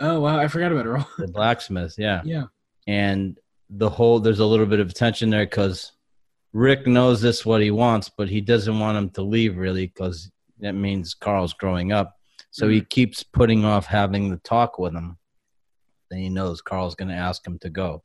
[0.00, 1.08] Oh wow, I forgot about Earl.
[1.18, 1.94] the blacksmith.
[1.98, 2.44] Yeah, yeah.
[2.86, 3.38] and
[3.70, 5.92] the whole there's a little bit of tension there because
[6.52, 10.30] Rick knows this what he wants, but he doesn't want him to leave really because
[10.60, 12.16] that means Carl's growing up.
[12.54, 12.86] So he mm-hmm.
[12.88, 15.18] keeps putting off having the talk with him.
[16.08, 18.04] Then he knows Carl's going to ask him to go.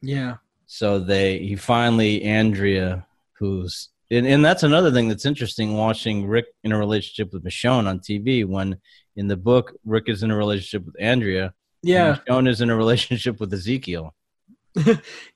[0.00, 0.36] Yeah.
[0.64, 3.06] So they he finally Andrea,
[3.38, 7.86] who's and, and that's another thing that's interesting watching Rick in a relationship with Michonne
[7.86, 8.78] on TV when
[9.16, 11.52] in the book Rick is in a relationship with Andrea.
[11.82, 12.12] Yeah.
[12.12, 14.14] and Michonne is in a relationship with Ezekiel.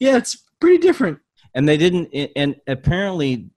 [0.00, 1.18] Yeah, it's pretty different.
[1.55, 3.50] and they didn't and apparently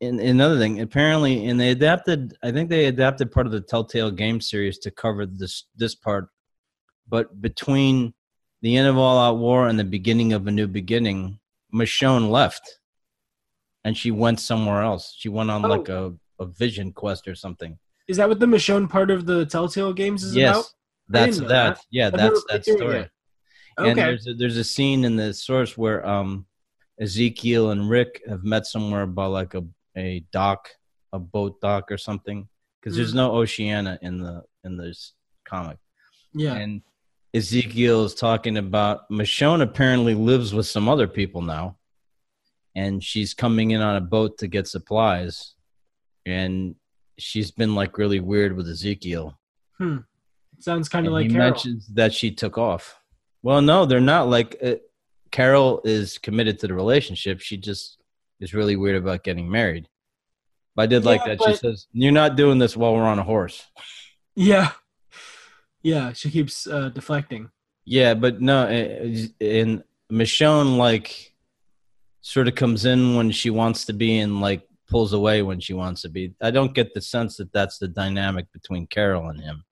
[0.00, 4.10] in another thing apparently and they adapted i think they adapted part of the telltale
[4.10, 6.28] game series to cover this this part
[7.08, 8.12] but between
[8.62, 11.38] the end of all out war and the beginning of a new beginning
[11.72, 12.80] michonne left
[13.84, 15.68] and she went somewhere else she went on Oh.
[15.68, 17.78] like a, a vision quest or something
[18.08, 20.66] Is that what the Michonne part of the Telltale games is yes about?
[21.08, 21.48] that's that.
[21.48, 21.80] that.
[21.90, 23.10] yeah I've that's that it story yet.
[23.78, 26.46] and there's a, there's a scene in the source where um
[27.00, 29.64] Ezekiel and Rick have met somewhere about like a
[29.96, 30.68] a dock,
[31.12, 32.48] a boat dock or something,
[32.80, 33.16] because there's Mm.
[33.16, 35.12] no Oceana in the in this
[35.44, 35.78] comic.
[36.32, 36.54] Yeah.
[36.54, 36.82] And
[37.34, 41.76] Ezekiel is talking about Michonne apparently lives with some other people now,
[42.74, 45.54] and she's coming in on a boat to get supplies,
[46.26, 46.76] and
[47.18, 49.38] she's been like really weird with Ezekiel.
[50.60, 51.50] Sounds kind of like he Carol.
[51.50, 52.98] mentions that she took off.
[53.42, 54.28] Well, no, they're not.
[54.28, 54.76] Like uh,
[55.30, 57.40] Carol is committed to the relationship.
[57.40, 57.98] She just
[58.40, 59.88] is really weird about getting married.
[60.76, 61.44] But I did like Yeah, that.
[61.44, 63.64] She says, "You're not doing this while we're on a horse."
[64.34, 64.72] Yeah.
[65.82, 67.50] Yeah, she keeps uh, deflecting.
[67.84, 71.32] Yeah, but no, uh, and Michonne like
[72.22, 75.74] sort of comes in when she wants to be and like pulls away when she
[75.74, 76.34] wants to be.
[76.42, 79.64] I don't get the sense that that's the dynamic between Carol and him.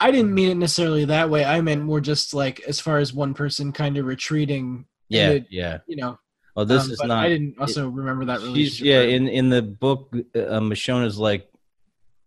[0.00, 1.44] I didn't mean it necessarily that way.
[1.44, 4.86] I meant more just like as far as one person kind of retreating.
[5.08, 5.78] Yeah, it- yeah.
[5.86, 6.18] You know.
[6.56, 7.24] Oh, this um, is not.
[7.24, 8.86] I didn't also remember that relationship.
[8.86, 9.02] yeah.
[9.02, 11.48] In in the book, uh, Michonne is like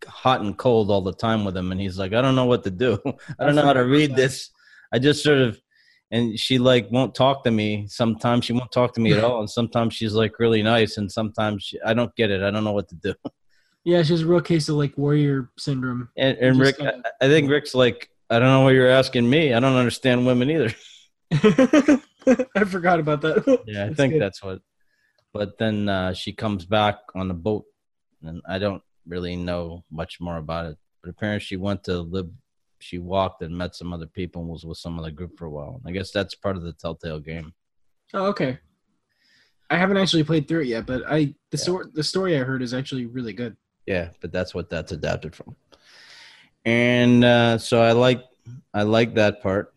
[0.06, 2.64] hot and cold all the time with him, and he's like, I don't know what
[2.64, 2.98] to do.
[3.38, 4.50] I don't know how to read this.
[4.92, 5.60] I just sort of,
[6.10, 7.86] and she like won't talk to me.
[7.88, 11.10] Sometimes she won't talk to me at all, and sometimes she's like really nice, and
[11.10, 12.42] sometimes she, I don't get it.
[12.42, 13.14] I don't know what to do.
[13.84, 16.08] yeah, she's a real case of like warrior syndrome.
[16.16, 19.28] And, and Rick, kinda- I, I think Rick's like, I don't know what you're asking
[19.28, 19.52] me.
[19.52, 20.74] I don't understand women either.
[22.56, 23.62] I forgot about that.
[23.66, 24.22] Yeah, I That's think good.
[24.22, 24.60] that's what.
[25.32, 27.64] But then uh, she comes back on the boat,
[28.22, 30.78] and I don't really know much more about it.
[31.02, 32.30] But apparently, she went to live.
[32.80, 35.50] She walked and met some other people and was with some other group for a
[35.50, 35.80] while.
[35.86, 37.52] I guess that's part of the Telltale game.
[38.12, 38.58] Oh, okay.
[39.70, 42.62] I haven't actually played through it yet, but I the story the story I heard
[42.62, 43.56] is actually really good.
[43.86, 45.56] Yeah, but that's what that's adapted from.
[46.64, 48.22] And uh, so I like
[48.72, 49.74] I like that part.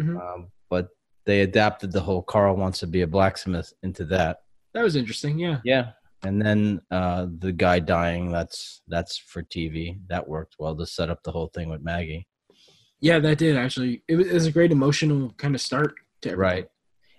[0.00, 0.16] Mhm.
[0.20, 0.48] Um,
[1.28, 4.38] they adapted the whole Carl wants to be a blacksmith into that.
[4.72, 5.38] That was interesting.
[5.38, 5.58] Yeah.
[5.62, 5.90] Yeah.
[6.24, 9.98] And then uh, the guy dying, that's that's for TV.
[10.08, 12.26] That worked well to set up the whole thing with Maggie.
[13.00, 14.02] Yeah, that did actually.
[14.08, 16.40] It was, it was a great emotional kind of start to everything.
[16.40, 16.66] Right.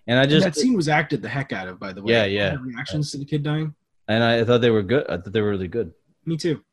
[0.08, 2.14] And I And just that scene was acted the heck out of, by the way.
[2.14, 2.50] Yeah, yeah.
[2.56, 3.76] the reactions to the kid dying.
[4.08, 5.06] and I thought they were good.
[5.08, 5.94] I thought they were really good.
[6.26, 6.64] Me too.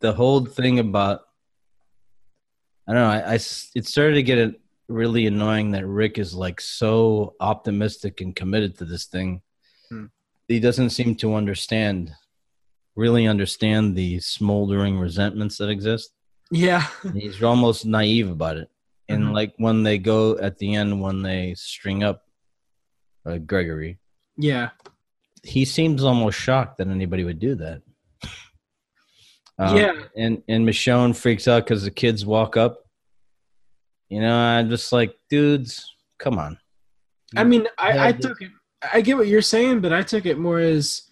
[0.00, 1.20] The whole thing about
[2.88, 6.60] I don't know, I it started to get it really annoying that Rick is like
[6.60, 9.42] so optimistic and committed to this thing.
[9.90, 10.06] Hmm.
[10.48, 12.12] He doesn't seem to understand
[12.96, 16.10] really understand the smoldering resentments that exist.
[16.50, 16.84] Yeah.
[17.14, 18.70] he's almost naive about it
[19.08, 19.32] and Mhm.
[19.34, 22.24] like when they go at the end when they string up
[23.26, 23.98] uh, gregory
[24.38, 24.70] yeah.
[25.44, 27.82] he seems almost shocked that anybody would do that
[29.58, 29.92] Um, Yeah.
[30.16, 32.87] and and michonne freaks out because the kids walk up
[34.08, 36.58] you know i'm just like dudes come on
[37.36, 38.48] I mean, I, I took it.
[38.90, 41.02] I get what you're saying, but I took it more as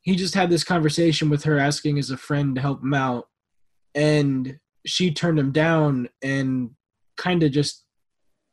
[0.00, 3.28] he just had this conversation with her, asking as a friend to help him out,
[3.94, 6.70] and she turned him down and
[7.18, 7.84] kind of just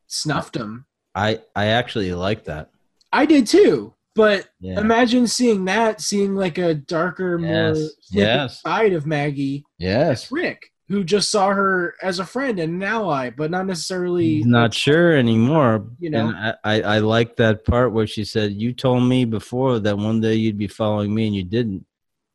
[0.07, 0.85] snuffed him.
[1.15, 2.71] I I actually like that.
[3.13, 4.81] I did too, but Yeah.
[4.81, 7.77] imagine seeing that, seeing like a darker, more Yes,
[8.11, 8.61] flippant yes.
[8.61, 9.63] side of Maggie.
[9.77, 10.29] Yes.
[10.29, 14.73] Rick, who just saw her as a friend and an ally, but not necessarily not
[14.73, 15.87] sure anymore.
[15.99, 16.29] You know?
[16.29, 20.21] and I, I, like that part where she said, "You told me before that one
[20.21, 21.85] day you'd be following me, and you didn't.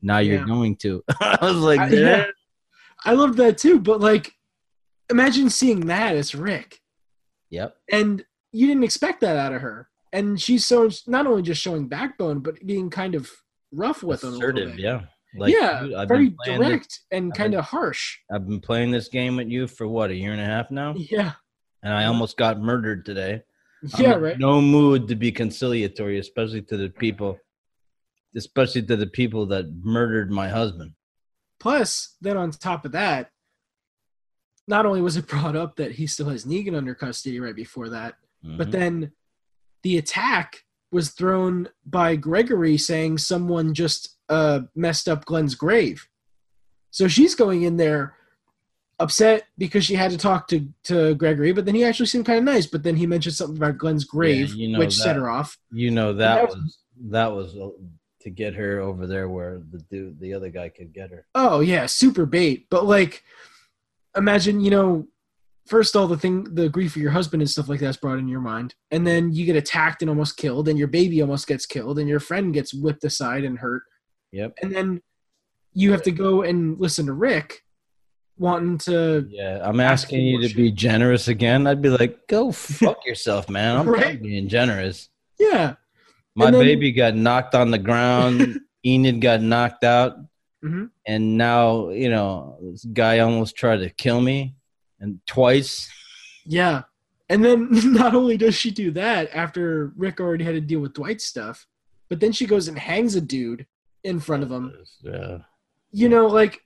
[0.03, 2.25] Now you're going to." I was like, I- "Yeah."
[3.05, 4.33] I loved that too, but like,
[5.11, 6.81] imagine seeing that as Rick,
[7.51, 11.61] "Yep, and you didn't expect that out of her, and she's so not only just
[11.61, 13.31] showing backbone, but being kind of
[13.71, 14.31] rough with him.
[14.31, 14.81] a little assertive, bit.
[14.81, 15.03] yeah,
[15.35, 18.19] like yeah, dude, very playing this- direct and kind of harsh.
[18.33, 20.95] I've been playing this game with you for what a year and a half now,
[20.97, 21.33] Yeah,
[21.83, 23.43] and I almost got murdered today.
[23.95, 24.39] I'm yeah, right.
[24.39, 27.39] No mood to be conciliatory, especially to the people,
[28.35, 30.93] especially to the people that murdered my husband.
[31.61, 33.31] Plus, then on top of that,
[34.69, 37.89] not only was it brought up that he still has Negan under custody right before
[37.91, 38.73] that, but Mhm.
[38.73, 39.13] then
[39.83, 46.09] the attack was thrown by Gregory saying someone just uh, messed up Glenn's grave.
[46.91, 48.15] So she's going in there
[48.99, 52.39] upset because she had to talk to, to Gregory, but then he actually seemed kind
[52.39, 52.67] of nice.
[52.67, 55.59] But then he mentioned something about Glenn's grave, you know which set her off.
[55.71, 56.79] You know that that was was-
[57.11, 57.69] that was uh,
[58.23, 61.27] to get her over there where the dude, the other guy, could get her.
[61.35, 62.67] Oh yeah, super bait.
[62.71, 63.23] But like,
[64.17, 65.07] imagine you know,
[65.67, 68.29] first all the thing, the grief of your husband and stuff like that's brought in
[68.29, 71.67] your mind, and then you get attacked and almost killed, and your baby almost gets
[71.67, 73.83] killed, and your friend gets whipped aside and hurt,
[74.37, 74.59] Yep.
[74.63, 75.03] and then
[75.73, 77.63] you have to go and listen to Rick,
[78.39, 79.27] wanting to.
[79.29, 81.67] Yeah, I'm asking you to be generous again.
[81.67, 83.77] I'd be like, go fuck yourself, man.
[83.77, 84.21] I'm Right.
[84.23, 85.09] being generous.
[85.39, 85.75] Yeah.
[86.35, 88.61] My then- baby got knocked on the ground.
[88.87, 90.15] Enid got knocked out,
[90.65, 90.91] Mhm.
[91.07, 94.55] and now you know this guy almost tried to kill me,
[95.01, 95.91] and twice.
[96.45, 96.83] Yeah.
[97.29, 100.93] And then not only does she do that after Rick already had to deal with
[100.95, 101.67] Dwight's stuff,
[102.09, 103.67] but then she goes and hangs a dude
[104.07, 104.73] in front of him.
[105.03, 105.39] Yeah.
[105.93, 106.61] you know, like,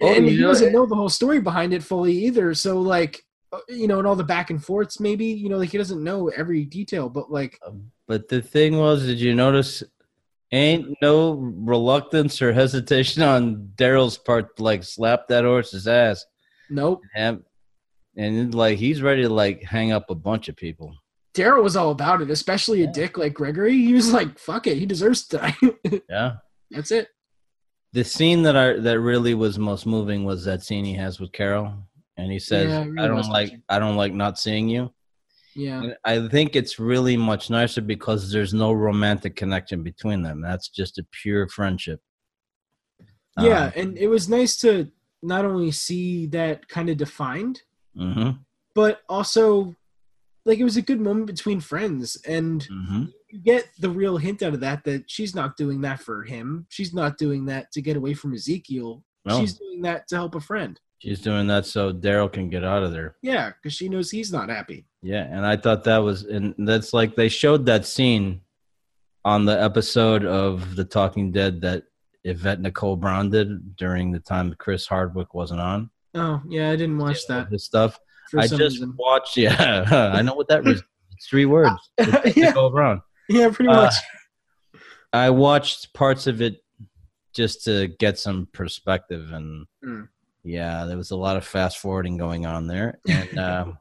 [0.00, 2.54] Oh, and he know, doesn't know the whole story behind it fully either.
[2.54, 5.70] So, like, uh, you know, and all the back and forths, maybe, you know, like
[5.70, 7.60] he doesn't know every detail, but like,
[8.08, 9.84] But the thing was, did you notice?
[10.50, 16.26] Ain't no reluctance or hesitation on Daryl's part to like slap that horse's ass.
[16.68, 17.00] nope.
[17.14, 17.42] And,
[18.16, 20.96] and like he's ready to like hang up a bunch of people.
[21.32, 23.72] Daryl was all about it, especially a dick like Gregory.
[23.78, 25.56] He was like, fuck it, he deserves to die.
[26.10, 26.32] Yeah.
[26.74, 27.08] That's it.
[27.92, 31.32] The scene that I that really was most moving was that scene he has with
[31.32, 31.74] Carol,
[32.16, 33.62] and he says, Yeah, really "I don't like touching.
[33.68, 34.92] I don't like not seeing you."
[35.54, 35.82] Yeah.
[35.82, 40.40] And I think it's really much nicer because there's no romantic connection between them.
[40.40, 42.00] That's just a pure friendship.
[43.38, 43.70] Yeah.
[43.76, 44.90] And it was nice to
[45.22, 47.62] not only see that kind of defined,
[47.96, 48.30] hmm
[48.74, 49.76] but also
[50.46, 52.16] like it was a good moment between friends.
[52.26, 56.00] And hmm you get the real hint out of that that she's not doing that
[56.00, 56.66] for him.
[56.68, 59.02] She's not doing that to get away from Ezekiel.
[59.24, 59.40] No.
[59.40, 60.78] She's doing that to help a friend.
[60.98, 63.16] She's doing that so Daryl can get out of there.
[63.22, 64.86] Yeah, because she knows he's not happy.
[65.02, 68.40] Yeah, and I thought that was, and that's like they showed that scene
[69.24, 71.84] on the episode of The Talking Dead that
[72.24, 75.90] Yvette Nicole Brown did during the time Chris Hardwick wasn't on.
[76.14, 77.98] Oh yeah, I didn't watch that His stuff.
[78.36, 78.94] I just reason.
[78.98, 79.36] watched.
[79.38, 80.82] Yeah, I know what that is.
[81.12, 81.72] It's three words.
[81.98, 83.02] Yvette yeah, Nicole Brown.
[83.28, 83.94] Yeah, pretty Uh, much.
[85.12, 86.62] I watched parts of it
[87.34, 90.08] just to get some perspective, and Mm.
[90.44, 92.98] yeah, there was a lot of fast forwarding going on there.
[93.08, 93.78] And um,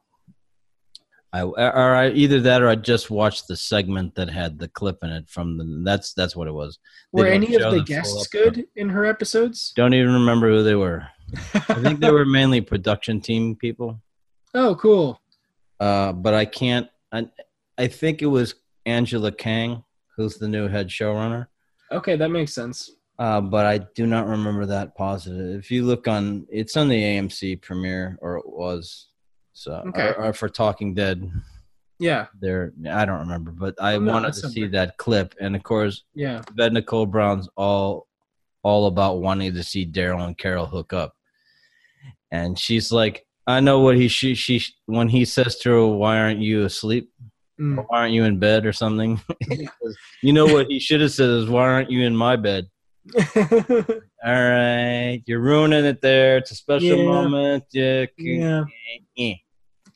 [1.34, 4.98] I, or I either that or I just watched the segment that had the clip
[5.02, 5.82] in it from the.
[5.86, 6.78] That's that's what it was.
[7.14, 9.72] they Were any of the guests good in her episodes?
[9.76, 11.08] Don't even remember who they were.
[11.54, 14.02] I think they were mainly production team people.
[14.54, 15.22] oh, cool.
[15.80, 16.90] Uh, but I can't.
[17.14, 17.30] I,
[17.78, 18.54] I think it was
[18.86, 19.84] Angela Kang,
[20.16, 21.48] who's the new head showrunner.
[21.92, 22.92] Okay, that makes sense.
[23.20, 25.60] Uh, but I do not remember that positive.
[25.60, 29.10] If you look on, it's on the AMC premiere, or it was.
[29.54, 30.08] So, Okay.
[30.10, 31.30] or, or for Talking Dead,
[32.00, 32.74] Yeah, there.
[32.90, 36.04] I don't remember, but I Oh, no, wanted to see that clip, and of course,
[36.16, 36.42] yeah.
[36.50, 38.08] Yvette Nicole Brown's all,
[38.64, 41.14] all about wanting to see Daryl and Carol hook up,
[42.32, 46.18] and she's like, "I know what he she she when he says to her, why
[46.18, 47.12] aren't you asleep?"
[47.62, 47.86] Mm.
[47.88, 49.22] Why aren't you in bed or something?
[50.24, 52.68] You know what he should have said is, "Why aren't you in my bed?"
[53.16, 53.94] All
[54.24, 56.38] right, you're ruining it there.
[56.38, 57.04] It's a special Yeah.
[57.06, 57.64] moment.
[57.74, 58.06] Yeah.
[58.18, 59.34] yeah,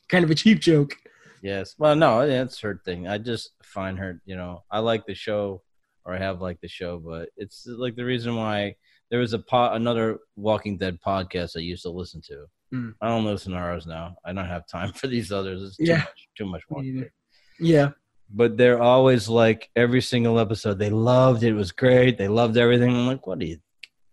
[0.08, 0.94] kind of a cheap joke.
[1.42, 1.74] Yes.
[1.78, 3.06] Well, no, that's her thing.
[3.06, 5.62] I just find her, you know, I like the show,
[6.04, 8.74] or I have liked the show, but it's like the reason why
[9.10, 12.46] there was a po- another Walking Dead podcast I used to listen to.
[12.74, 12.94] Mm.
[13.00, 14.16] I don't listen to ours now.
[14.24, 15.62] I don't have time for these others.
[15.62, 15.98] It's too Yeah.
[15.98, 16.28] much.
[16.36, 17.00] Too much Walking.
[17.02, 17.10] Dead.
[17.58, 17.90] Yeah.
[18.28, 20.78] But they're always like every single episode.
[20.78, 21.50] They loved it.
[21.50, 22.18] It was great.
[22.18, 22.90] They loved everything.
[22.90, 23.58] I'm like, what do you?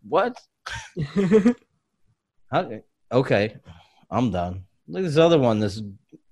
[0.07, 0.39] What?
[2.51, 2.69] How,
[3.11, 3.57] okay,
[4.11, 4.65] I'm done.
[4.87, 5.81] Look, this other one, this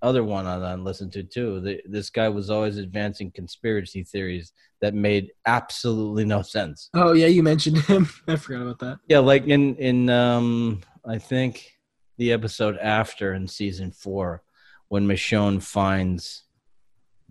[0.02, 1.60] other one I, I listened to too.
[1.62, 4.52] The, this guy was always advancing conspiracy theories
[4.82, 6.90] that made absolutely no sense.
[6.94, 8.10] oh yeah, you mentioned him.
[8.28, 9.00] I forgot about that.
[9.08, 11.78] Yeah, like in in um, I think
[12.18, 14.44] the episode after in season four,
[14.90, 16.44] when Michonne finds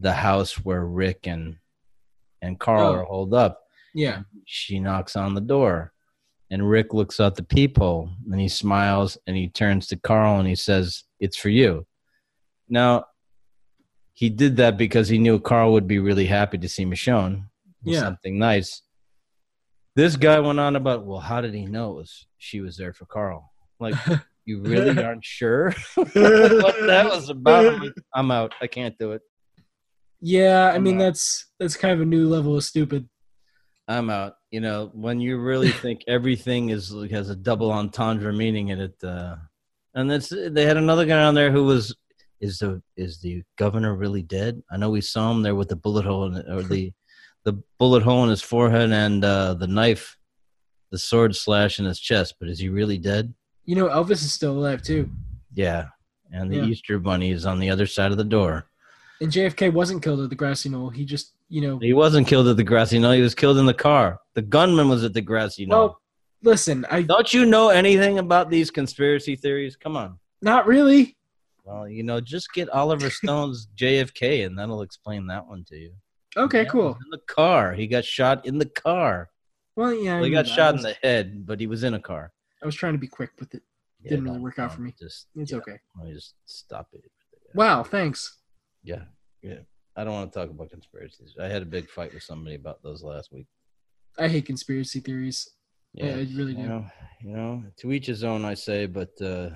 [0.00, 1.56] the house where Rick and
[2.42, 2.94] and Carl Oh.
[2.94, 3.60] are holed up,
[3.94, 4.22] Yeah.
[4.46, 5.92] she knocks on the door
[6.50, 10.48] and rick looks out the peephole and he smiles and he turns to carl and
[10.48, 11.86] he says it's for you.
[12.68, 13.04] Now
[14.14, 17.44] he did that because he knew carl would be really happy to see michonne.
[17.82, 18.00] Yeah.
[18.00, 18.82] something nice.
[19.96, 22.92] This guy went on about well how did he know it was she was there
[22.94, 23.52] for carl?
[23.78, 23.94] Like
[24.46, 25.74] you really aren't sure?
[25.96, 27.82] What that was about
[28.14, 28.54] i'm out.
[28.62, 29.20] I can't do it
[30.20, 31.04] Yeah, I mean I'm out.
[31.04, 33.08] that's that's kind of a new level of stupid.
[33.88, 34.34] I'm out.
[34.50, 38.94] You know, when you really think everything is has a double entendre meaning in it,
[39.02, 39.36] uh,
[39.94, 41.94] and that's they had another guy on there who was
[42.40, 44.62] is the is the governor really dead?
[44.70, 46.92] I know we saw him there with the bullet hole in it, or the
[47.44, 50.16] the bullet hole in his forehead and uh, the knife,
[50.90, 52.34] the sword slash in his chest.
[52.38, 53.32] But is he really dead?
[53.64, 55.08] You know, Elvis is still alive too,
[55.54, 55.86] Yeah.
[56.32, 56.64] And the Yeah.
[56.66, 58.69] Easter bunny is on the other side of the door.
[59.20, 60.90] And JFK wasn't killed at the grassy knoll.
[60.90, 63.12] He just, you know, He wasn't killed at the grassy knoll.
[63.12, 64.18] He was killed in the car.
[64.34, 65.78] The gunman was at the grassy knoll.
[65.80, 66.00] well,
[66.42, 69.76] listen, I Don't you know anything about these conspiracy theories?
[69.76, 70.18] Come on.
[70.42, 71.16] not really.
[71.64, 75.92] Well, you know, just get Oliver Stone's JFK, and that'll explain that one to you.
[76.36, 76.90] Okay, cool.
[76.92, 79.28] In the car, he got shot in the car.
[79.76, 82.00] Well, yeah, Well, he got shot I in the head, but he was in a
[82.00, 82.32] car.
[82.62, 83.62] I was trying to be quick with it.
[84.02, 84.94] Yeah, Didn't really work out for me.
[84.98, 85.78] Just It's yeah, okay.
[85.96, 87.02] Let me just stop it.
[87.54, 88.38] Wow, thanks.
[88.82, 89.02] Yeah,
[89.42, 89.60] yeah.
[89.96, 91.34] I don't want to talk about conspiracies.
[91.40, 93.46] I had a big fight with somebody about those last week.
[94.18, 95.48] I hate conspiracy theories.
[95.92, 96.62] Yeah, I really do.
[96.62, 96.86] You know,
[97.20, 99.50] you know, to each his own, I say, but uh,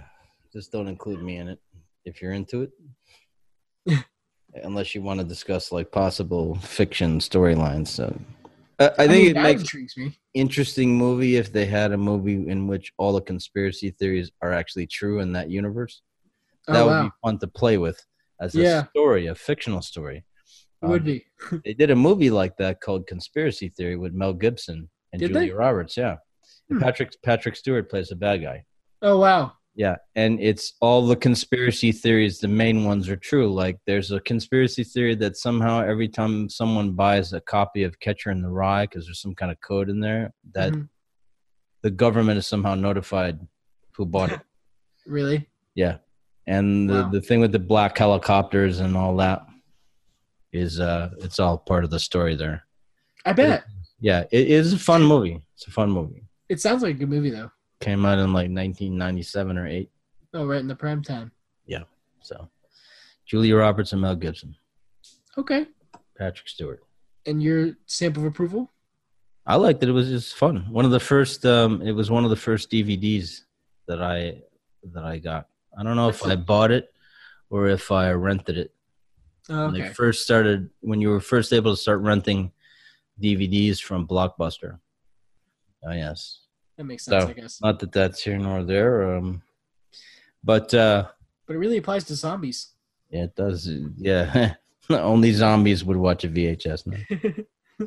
[0.53, 1.61] just don't include me in it
[2.05, 2.62] if you're into
[3.87, 4.05] it.
[4.55, 7.89] Unless you want to discuss like possible fiction storylines.
[7.89, 8.18] So
[8.79, 10.18] uh, I think mean, it makes intrigues me.
[10.35, 14.87] interesting movie if they had a movie in which all the conspiracy theories are actually
[14.87, 16.03] true in that universe.
[16.68, 18.05] That Oh would be fun to play with
[18.41, 18.87] as a Yeah.
[18.89, 20.24] story, a fictional story.
[20.82, 21.24] it would Um, be.
[21.64, 25.49] They did a movie like that called Conspiracy Theory with Mel Gibson and Did Julia
[25.49, 25.53] they?
[25.55, 25.97] Roberts.
[25.97, 26.16] Yeah,
[26.68, 26.78] Hmm.
[26.78, 28.64] Patrick Patrick Stewart plays the bad guy.
[29.01, 29.53] Oh wow.
[29.76, 32.39] Yeah, and it's all the conspiracy theories.
[32.39, 33.53] The main ones are true.
[33.53, 38.30] Like there's a conspiracy theory that somehow every time someone buys a copy of Catcher
[38.30, 40.89] in the Rye, because there's some kind of code in there, that Mhm.
[41.82, 43.41] the government is somehow notified
[43.93, 44.41] who bought it.
[45.07, 45.49] Really?
[45.74, 45.99] Yeah,
[46.47, 47.09] and the Wow.
[47.11, 49.47] the thing with the black helicopters and all that
[50.53, 52.64] is uh, it's all part of the story there.
[53.24, 53.64] I bet.
[54.01, 55.40] Yeah, it is a fun movie.
[55.55, 56.22] It's a fun movie.
[56.49, 57.51] It sounds like a good movie though.
[57.80, 59.90] Came out in like 1997 or eight.
[60.34, 61.32] Oh, right in the prime time.
[61.66, 61.84] Yeah.
[62.20, 62.49] So,
[63.26, 64.55] Julia Roberts and Mel Gibson,
[65.38, 65.66] Okay.
[66.18, 66.82] Patrick Stewart.
[67.26, 68.70] And your stamp of approval?
[69.47, 69.88] I liked it.
[69.88, 70.66] It was just fun.
[70.70, 71.45] One of the first.
[71.45, 73.40] Um, it was one of the first DVDs
[73.88, 74.42] that I
[74.92, 75.49] that I got.
[75.79, 76.93] I don't know if I bought it
[77.51, 78.75] or if I rented it.
[79.49, 79.89] Oh, When okay.
[79.89, 82.53] they first started, when you were first able to start renting
[83.20, 84.79] DVDs from Blockbuster.
[85.87, 86.41] Oh yes.
[86.77, 87.61] That makes sense, So, I guess.
[87.61, 89.16] Not that that's here nor there.
[89.16, 89.43] Um,
[90.43, 91.09] but uh,
[91.47, 92.72] But it really applies to zombies.
[93.11, 93.68] yeah, it does.
[93.97, 94.55] Yeah,
[94.91, 96.87] only zombies would watch a VHS.
[96.87, 97.87] No?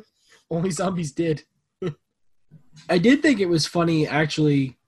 [0.50, 1.44] Only zombies did.
[2.88, 4.78] I did think it was funny, actually.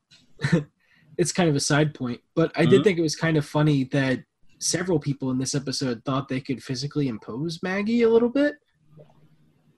[1.20, 2.84] It's kind of a side point, but I did Mhm.
[2.84, 4.24] think it was kind of funny that
[4.58, 8.54] several people in this episode thought they could physically impose Maggie a little bit.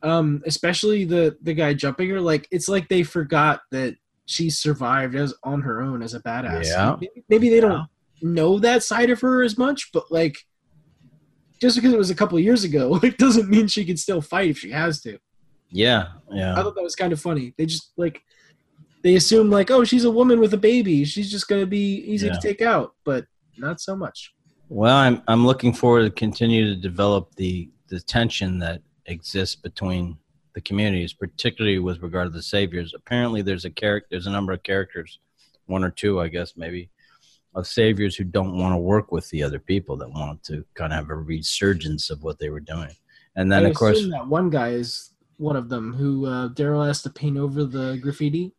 [0.05, 2.21] Um, especially the the guy jumping her.
[2.21, 6.65] Like it's like they forgot that she survived as on her own as a badass.
[6.67, 6.97] Yeah.
[7.01, 7.89] Maybe, maybe they don't
[8.21, 10.37] know that side of her as much, but like
[11.61, 14.21] just because it was a couple of years ago, it doesn't mean she can still
[14.21, 15.19] fight if she has to.
[15.71, 16.53] Yeah, yeah.
[16.53, 17.55] I thought that was kind of funny.
[17.57, 18.23] They just like
[19.03, 21.05] they assume like, oh, she's a woman with a baby.
[21.05, 22.35] She's just gonna be easy Yeah.
[22.35, 23.27] to take out, but
[23.59, 24.33] not so much.
[24.69, 30.17] Well, I'm I'm looking forward to continue to develop the the tension that exists between
[30.55, 32.95] the communities, particularly with regard to the saviors.
[32.95, 35.19] Apparently, there's a character, there's a number of characters,
[35.67, 36.91] one or two, I guess, maybe,
[37.55, 40.93] of saviors who don't want to work with the other people that want to kind
[40.93, 42.91] of have a resurgence of what they were doing.
[43.37, 46.87] And then I of course that one guy is one of them who uh, Daryl
[46.87, 48.53] has to paint over the graffiti.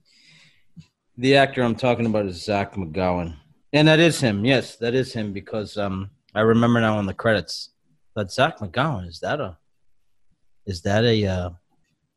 [1.18, 3.36] The actor I'm talking about is Zach McGowan.
[3.72, 4.46] And that is him.
[4.46, 7.70] Yes, that is him because um I remember now in the credits
[8.16, 9.58] that Zach McGowan is that a
[10.66, 11.50] is that a uh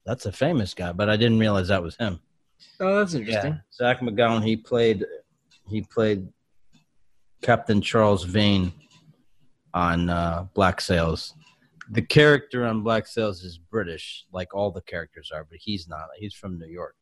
[0.05, 2.21] that's a famous guy, but I didn't realize that was him.
[2.81, 3.55] Oh, that's interesting.
[3.55, 4.45] Yeah, Zach McGowan.
[4.45, 5.05] He played
[5.69, 6.29] he played
[7.43, 8.73] Captain Charles Vane
[9.75, 11.35] on uh, Black Sails.
[11.91, 16.07] The character on Black Sails is British, like all the characters are, but he's not.
[16.19, 16.97] He's from New York,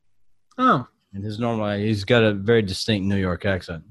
[0.58, 3.84] Oh, and his normal he's got a very distinct New York accent.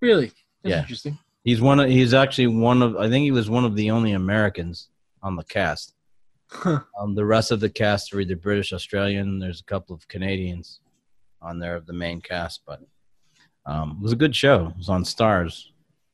[0.00, 0.32] really?
[0.62, 0.80] That's Yeah.
[0.80, 1.18] interesting.
[1.44, 4.12] He's one of he's actually one of I think he was one of the only
[4.12, 4.88] Americans
[5.22, 5.94] on the cast.
[6.50, 6.80] Huh.
[7.00, 9.38] Um, the rest of the cast are either British, Australian.
[9.38, 10.80] There's a couple of Canadians
[11.40, 12.80] on there of the main cast, but
[13.66, 14.66] um, it was a good show.
[14.68, 15.66] It was on Starz,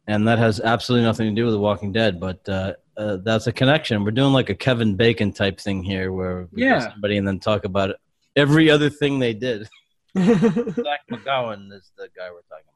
[0.07, 2.21] and that has absolutely nothing to do with The Walking Dead.
[2.21, 4.05] But uh, uh, that's a connection.
[4.05, 6.91] We're doing like a Kevin Bacon type thing here, where we Yeah.
[6.91, 7.97] somebody and then talk about
[8.37, 9.69] every other thing they did.
[10.17, 12.73] Zach McGowan is the guy we're talking about.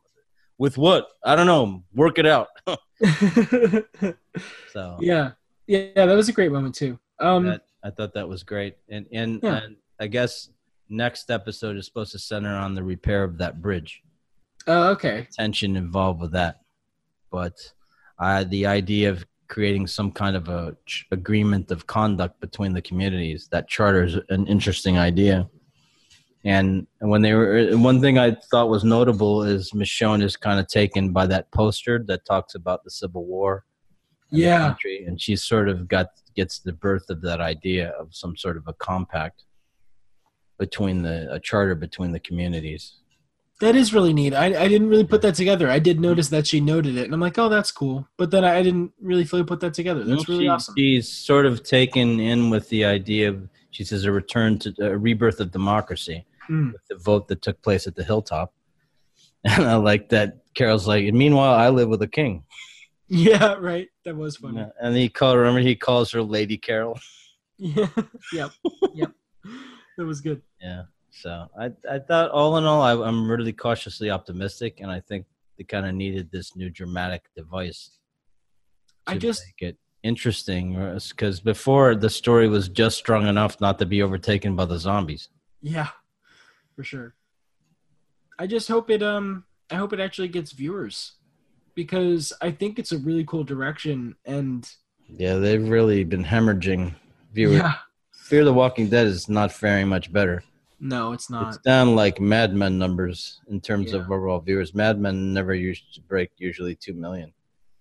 [0.58, 1.08] With what?
[1.24, 1.82] I don't know.
[1.94, 2.48] Work it out.
[4.72, 5.32] so yeah,
[5.66, 6.98] yeah, that was a great moment too.
[7.18, 9.62] Um, that, I thought that was great, and and, Yeah.
[9.64, 10.50] and I guess
[10.88, 14.02] next episode is supposed to center on the repair of that bridge.
[14.66, 15.26] oh, okay.
[15.32, 16.60] Tension involved with that,
[17.30, 17.56] but
[18.18, 22.82] uh, the idea of creating some kind of a ch- agreement of conduct between the
[22.82, 25.48] communities that charter is an interesting idea.
[26.44, 30.66] And when they were, one thing I thought was notable is Michonne is kind of
[30.68, 33.64] taken by that poster that talks about the Civil War
[34.30, 34.68] Yeah.
[34.68, 38.56] country, and she sort of got gets the birth of that idea of some sort
[38.56, 39.44] of a compact
[40.58, 42.94] between the a charter between the communities.
[43.60, 44.32] That is really neat.
[44.32, 45.68] I, I didn't really put that together.
[45.68, 48.08] I did notice that she noted it, and I'm like, oh, that's cool.
[48.16, 50.02] But then I didn't really fully put that together.
[50.04, 50.74] That's really She- awesome.
[50.78, 54.96] She's sort of taken in with the idea of she says a return to a
[54.96, 56.72] rebirth of democracy Mm.
[56.72, 58.52] with the vote that took place at the hilltop.
[59.44, 62.44] And I like that Carol's like, and meanwhile, I live with a king.
[63.12, 63.88] Yeah, right.
[64.04, 64.58] That was funny.
[64.60, 66.98] Yeah, And he called remember he calls her Lady Carol.
[67.58, 67.88] Yeah.
[68.32, 68.50] yep.
[68.94, 69.10] Yep.
[69.98, 70.40] That was good.
[70.62, 70.82] Yeah.
[71.10, 75.26] So I I thought all in all I, I'm really cautiously optimistic, and I think
[75.58, 77.98] they kind of needed this new dramatic device.
[79.06, 80.64] I just- make it interesting
[81.10, 85.28] because before the story was just strong enough not to be overtaken by the zombies.
[85.60, 85.88] Yeah,
[86.80, 87.14] for sure.
[88.38, 91.12] I just hope it um I hope it actually gets viewers
[91.74, 94.66] because I think it's a really cool direction and
[95.06, 96.94] Yeah, they've really been hemorrhaging
[97.34, 97.58] viewers.
[97.58, 97.74] yeah,
[98.14, 100.42] Fear the Walking Dead is not faring much better.
[100.80, 101.48] no, it's not.
[101.48, 104.74] It's down like Mad Men numbers in terms of overall viewers.
[104.74, 107.34] Mad Men never used to break usually two million.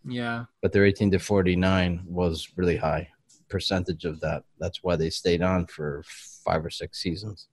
[0.04, 3.08] Yeah, but their 18 to 49 was really high
[3.48, 4.44] percentage of that.
[4.60, 6.04] That's why they stayed on for
[6.46, 7.48] five or six seasons.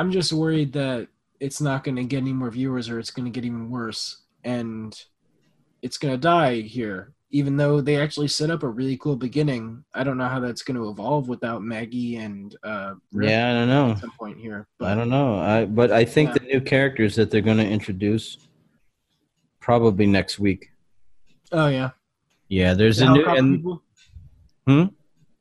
[0.00, 1.08] I'm just worried that
[1.40, 4.22] it's not going to get any more viewers or it's going to get even worse
[4.44, 4.98] and
[5.82, 7.12] it's going to die here.
[7.32, 10.62] Even though they actually set up a really cool beginning, I don't know how that's
[10.62, 13.90] going to evolve without Maggie and uh, Rick Yeah, I don't know.
[13.90, 14.66] at some point here.
[14.80, 15.38] I don't know.
[15.38, 16.38] I but I think Yeah.
[16.38, 18.38] the new characters that they're going to introduce
[19.60, 20.70] probably next week.
[21.52, 21.90] Oh yeah,
[22.48, 23.82] Yeah, there's The a new and people.
[24.66, 24.84] Hmm?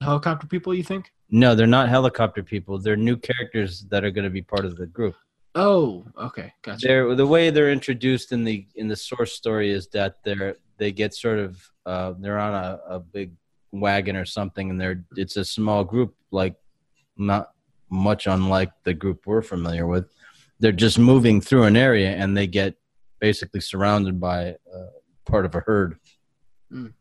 [0.04, 1.14] Helicopter people, you think?
[1.32, 2.80] No, they're not helicopter people.
[2.80, 5.16] They're new characters that are going to be part of the group.
[5.56, 6.86] Oh, okay, gotcha.
[6.88, 10.92] they're the way they're introduced in the in the source story is that they're they
[10.92, 13.32] get sort of uh, they're on a, a big
[13.72, 16.56] wagon or something and they're it's a small group like
[17.18, 17.52] not
[17.90, 20.06] much unlike the group we're familiar with
[20.60, 22.76] they're just moving through an area and they get
[23.20, 24.86] basically surrounded by uh,
[25.26, 25.98] part of a herd
[26.72, 26.94] Mm.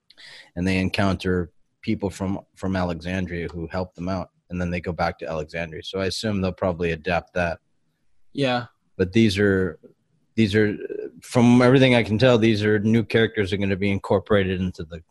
[0.57, 1.51] and they encounter
[1.89, 5.82] people from from alexandria who help them out and then they go back to alexandria.
[5.82, 7.61] So i assume they'll probably adapt that.
[8.34, 8.66] Yeah,
[8.99, 9.78] but these are
[10.34, 10.76] these are
[11.22, 14.84] from everything I can tell these are new characters are going to be incorporated into
[14.84, 15.03] the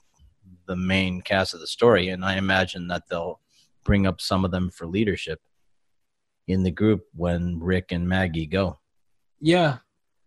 [0.67, 3.39] the main cast of the story and I imagine that they'll
[3.83, 5.39] bring up some of them for leadership
[6.47, 8.77] in the group when Rick and Maggie go.
[9.39, 9.77] Yeah,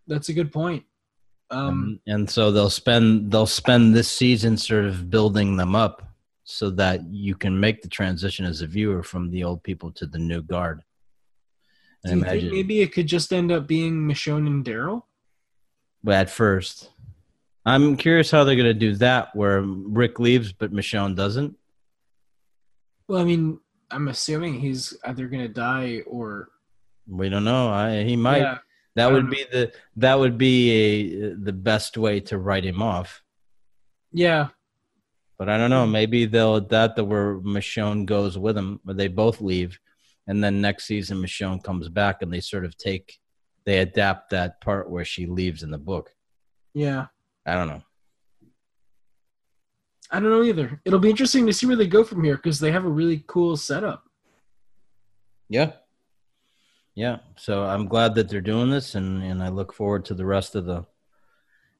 [0.09, 0.85] that's a good point.
[1.53, 6.10] Um, and, and so they'll spend they'll spend this season sort of building them up
[6.51, 10.07] so that you can make the transition as a viewer from the old people to
[10.07, 10.83] the new guard
[12.05, 15.03] do you think maybe it could just end up being Michonne and Daryl?
[16.03, 16.91] But at first.
[17.67, 21.57] I'm curious how they're going to do that where Rick leaves but Michonne doesn't.
[23.07, 26.49] Well, I mean, I'm assuming he's either gonna die or
[27.09, 27.69] We don't know.
[27.69, 28.39] I, he might.
[28.39, 28.59] Yeah,
[28.95, 32.81] That would Um, be the that would be a the best way to write him
[32.81, 33.21] off.
[34.13, 34.49] Yeah,
[35.41, 35.87] But I don't know.
[35.87, 35.93] Hmm.
[35.93, 39.81] Maybe they'll adapt that where Michonne goes with him, or they both leave,
[40.27, 43.19] and then next season Michonne comes back, and they sort of take
[43.65, 46.11] they adapt that part where she leaves in the book.
[46.75, 47.07] yeah.
[47.47, 47.83] I don't know.
[50.11, 50.79] I don't know either.
[50.85, 53.25] It'll be interesting to see where they go from here because they have a really
[53.27, 54.05] cool setup.
[55.49, 55.73] Yeah.
[56.95, 57.21] Yeah.
[57.37, 60.55] So I'm glad that they're doing this and, and I look forward to the rest
[60.55, 60.85] of the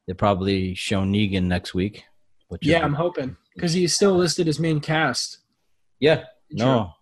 [0.07, 2.05] they probably show Negan next week.
[2.49, 5.37] Which Yeah, I'm hoping because he's still listed as main cast.
[5.99, 6.25] Yeah.
[6.51, 6.93] No.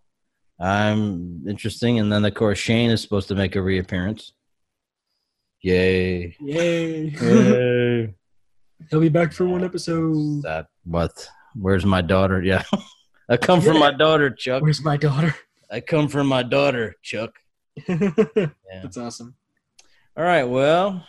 [0.58, 2.00] I'm interesting.
[2.00, 4.32] And then of course Shane is supposed to make a reappearance.
[5.62, 6.36] Yay.
[6.40, 7.10] Yay!
[7.10, 8.14] Yay.
[8.90, 10.42] He'll be back for one episode.
[10.42, 11.28] that what?
[11.54, 12.42] Where's my daughter?
[12.42, 12.64] Yeah.
[13.28, 14.62] I come from my daughter, Chuck.
[14.62, 15.36] Where's my daughter?
[15.70, 17.34] I come from my daughter, Chuck.
[17.88, 18.82] Yeah.
[18.82, 19.34] That's awesome.
[20.16, 20.44] All right.
[20.44, 21.06] Well,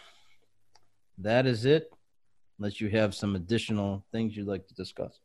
[1.17, 1.89] that is it.
[2.59, 5.19] Unless you have some additional things you'd like to discuss,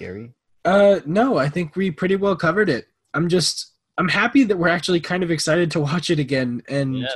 [0.00, 0.32] Gary.
[0.64, 2.86] Uh, no, I think we pretty well covered it.
[3.14, 6.98] I'm just, I'm happy that we're actually kind of excited to watch it again, and
[6.98, 7.12] Yes.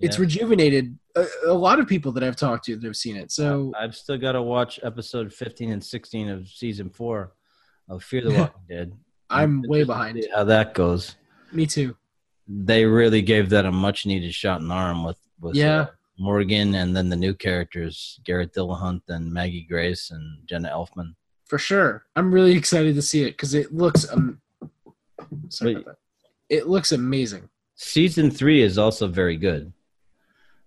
[0.00, 0.18] it's yes.
[0.18, 3.32] rejuvenated a, a lot of people that I've talked to that have seen it.
[3.32, 7.32] So I've still got to watch episode 15 and 16 of season four
[7.88, 8.92] of Fear the Walking Dead.
[9.30, 10.22] I'm way Interested to behind.
[10.24, 11.16] see How that goes.
[11.52, 11.96] Me too.
[12.48, 15.80] They really gave that a much needed shot in the arm with, with Yeah.
[15.80, 15.86] uh,
[16.18, 21.14] Morgan and then the new characters, Garrett Dillahunt and Maggie Grace and Jenna Elfman.
[21.46, 22.04] For sure.
[22.16, 24.10] I'm really excited to see it because it looks.
[24.10, 24.40] Um,
[25.48, 25.96] sorry about that.
[26.48, 27.48] It looks amazing.
[27.76, 29.72] Season three is also very good.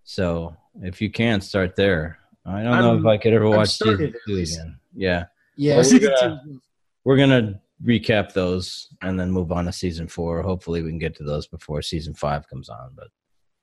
[0.03, 3.55] So if you can start there, I don't know I'm- if I could ever I've
[3.57, 4.79] watch season started two again.
[4.95, 5.25] Yeah,
[5.55, 5.99] Yeah, Well, we're,
[6.47, 6.61] two-
[7.03, 10.41] we're gonna recap those and then move on to season four.
[10.41, 12.91] Hopefully, we can get to those before season five comes on.
[12.95, 13.07] But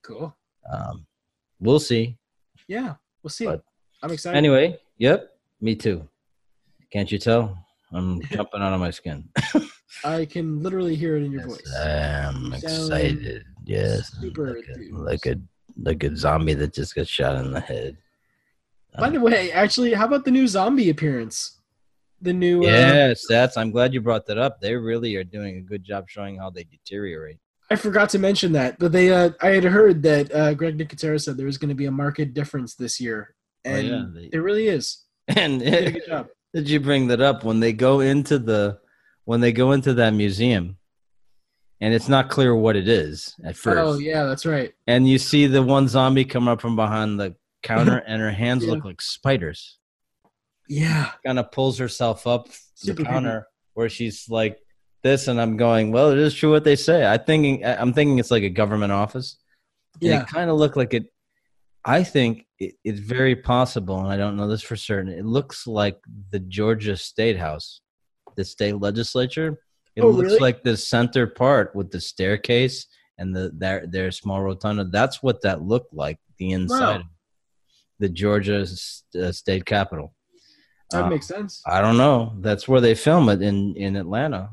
[0.02, 0.34] cool.
[0.70, 1.06] um,
[1.60, 2.16] we'll see.
[2.68, 3.46] Yeah, we'll see.
[3.46, 3.64] But-
[4.02, 4.36] I'm excited.
[4.36, 6.06] Anyway, yep, me too.
[6.96, 7.58] Can't you tell?
[7.92, 9.28] I'm jumping out of my skin.
[10.02, 11.76] I can literally hear it in your Yes, voice.
[11.76, 13.44] I'm You excited.
[13.66, 15.36] Yes, super like a, like a
[15.78, 17.98] like a zombie that just got shot in the head.
[18.98, 21.60] By the way, actually, how about the new zombie appearance?
[22.22, 22.62] The new.
[22.62, 23.58] Uh, Yes, that's.
[23.58, 24.58] I'm glad you brought that up.
[24.62, 27.36] They really are doing a good job showing how they deteriorate.
[27.70, 29.12] I forgot to mention that, but they.
[29.12, 31.90] Uh, I had heard that uh, Greg Nicotero said there was going to be a
[31.92, 33.34] market difference this year,
[33.66, 35.02] Oh, and yeah, they- there really is.
[35.28, 36.28] And a good job.
[36.56, 38.78] Did you bring that up when they go into the
[39.26, 40.78] when they go into that museum,
[41.82, 44.72] and it's not clear what it is at oh, first, Oh yeah, that's right.
[44.86, 48.64] and you see the one zombie come up from behind the counter, and her hands
[48.64, 48.70] Yeah.
[48.72, 49.76] look like spiders.
[50.68, 54.58] Yeah, Kind of pulls herself up Super the counter where she's like
[55.02, 57.06] this, and I'm going, well, it is true what they say.
[57.06, 59.36] I thinking I'm thinking it's like a government office.
[60.00, 61.12] Yeah, it kind of looked like it.
[61.86, 65.12] I think it, it's very possible, and I don't know this for certain.
[65.12, 65.98] It looks like
[66.32, 67.80] the Georgia State House,
[68.36, 69.60] the state legislature.
[69.94, 70.40] It Oh, looks really?
[70.40, 72.86] like the center part with the staircase
[73.18, 74.84] and the their their small rotunda.
[74.84, 76.18] That's what that looked like.
[76.38, 77.00] The inside Wow.
[77.00, 77.06] of
[78.00, 78.60] the Georgia
[79.18, 80.12] uh, state capitol.
[80.90, 81.62] that Uh, makes sense.
[81.66, 82.34] I don't know.
[82.40, 84.50] That's where they film it in in Atlanta.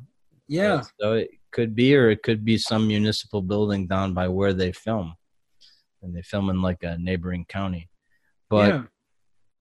[0.48, 4.54] Yeah, So it could be, or it could be some municipal building down by where
[4.54, 5.16] they film,
[6.04, 7.90] and they film in like a neighboring county.
[8.50, 8.88] But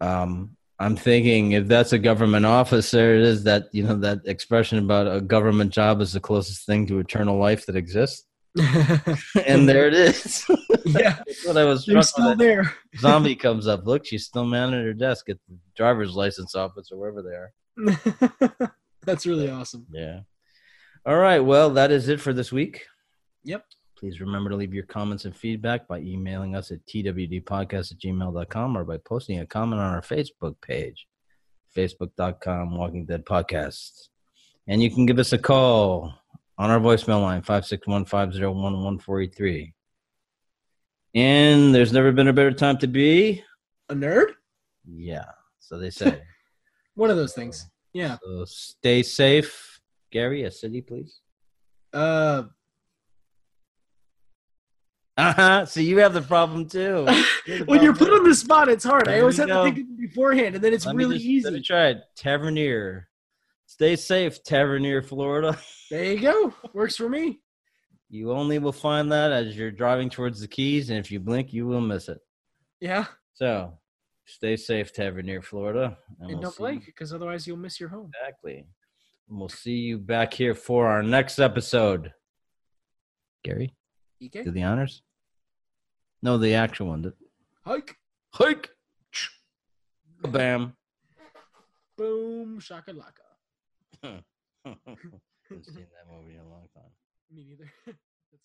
[0.01, 3.45] yeah, um, I'm thinking if that's a government officer, there it is.
[3.45, 7.39] That you know that expression about a government job is the closest thing to eternal
[7.39, 8.27] life that exists,
[9.47, 10.45] and there it is.
[10.85, 11.23] yeah.
[11.27, 12.75] that's what I was They're still there.
[12.99, 13.87] Zombie comes up.
[13.87, 18.73] Look, she's still manning her desk at the driver's license office or wherever they are.
[19.05, 19.87] That's really awesome.
[19.93, 20.21] Yeah.
[21.07, 21.41] All right.
[21.41, 22.87] Well, that is it for this week.
[23.45, 23.65] Yep.
[24.03, 28.77] Please remember to leave your comments and feedback by emailing us at twdpodcast at gmail.com
[28.77, 31.07] or by posting a comment on our Facebook page,
[31.77, 34.09] facebook.com Walking Dead Podcast.
[34.67, 36.13] And you can give us a call
[36.59, 39.73] on our voicemail line, 561 501 1483.
[41.15, 43.45] And there's never been a better time to be.
[43.89, 44.33] A nerd?
[44.85, 45.27] Yeah.
[45.61, 46.21] So they say.
[46.97, 47.71] One of those things.
[47.93, 48.17] Yeah.
[48.21, 49.81] so stay safe.
[50.11, 51.21] Gary, a city, please.
[51.93, 52.45] Uh,
[55.17, 55.67] Uh huh.
[55.67, 57.07] So you have the problem too.
[57.67, 59.09] when you're put on the spot, it's hard.
[59.09, 59.65] I always have go.
[59.65, 61.67] to think of it beforehand, and then it's Let really just- Let me easy.
[61.67, 61.99] try it.
[62.17, 63.09] Tavernier.
[63.67, 65.59] Stay safe, Tavernier, Florida.
[65.91, 66.55] There you go.
[66.73, 67.41] Works for me.
[68.11, 71.53] You only will find that as you're driving towards the Keys, and if you blink,
[71.53, 72.19] you will miss it.
[72.81, 73.07] Yeah.
[73.35, 73.79] So,
[74.27, 75.97] stay safe, Tavernier, Florida.
[76.21, 78.11] And we'll don't blink, because otherwise you'll miss your home.
[78.21, 78.67] Exactly.
[79.29, 82.13] And we'll see you back here for our next episode.
[83.45, 83.75] Gary,
[84.23, 84.45] EK?
[84.45, 85.03] do the honors.
[86.23, 87.03] No, the actual one.
[87.03, 87.15] The-
[87.65, 87.97] Hike.
[88.31, 88.71] Hike.
[90.23, 90.75] Bam.
[91.97, 92.61] Boom.
[92.61, 93.27] Shakalaka.
[94.03, 96.91] Haven't seen that movie in a long time.
[97.31, 97.73] Me neither.
[98.31, 98.45] That's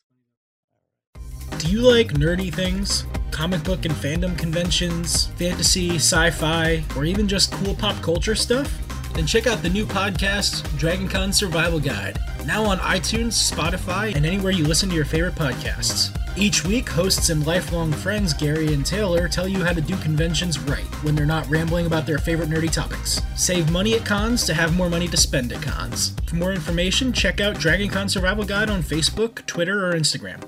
[1.51, 3.05] funny Do you like nerdy things?
[3.31, 8.86] Comic book and fandom conventions, fantasy, sci fi, or even just cool pop culture stuff?
[9.13, 14.51] Then check out the new podcast, DragonCon Survival Guide, now on iTunes, Spotify, and anywhere
[14.51, 16.15] you listen to your favorite podcasts.
[16.37, 20.59] Each week, hosts and lifelong friends Gary and Taylor tell you how to do conventions
[20.59, 23.21] right when they're not rambling about their favorite nerdy topics.
[23.35, 26.15] Save money at cons to have more money to spend at cons.
[26.27, 30.43] For more information, check out DragonCon Survival Guide on Facebook, Twitter, or Instagram.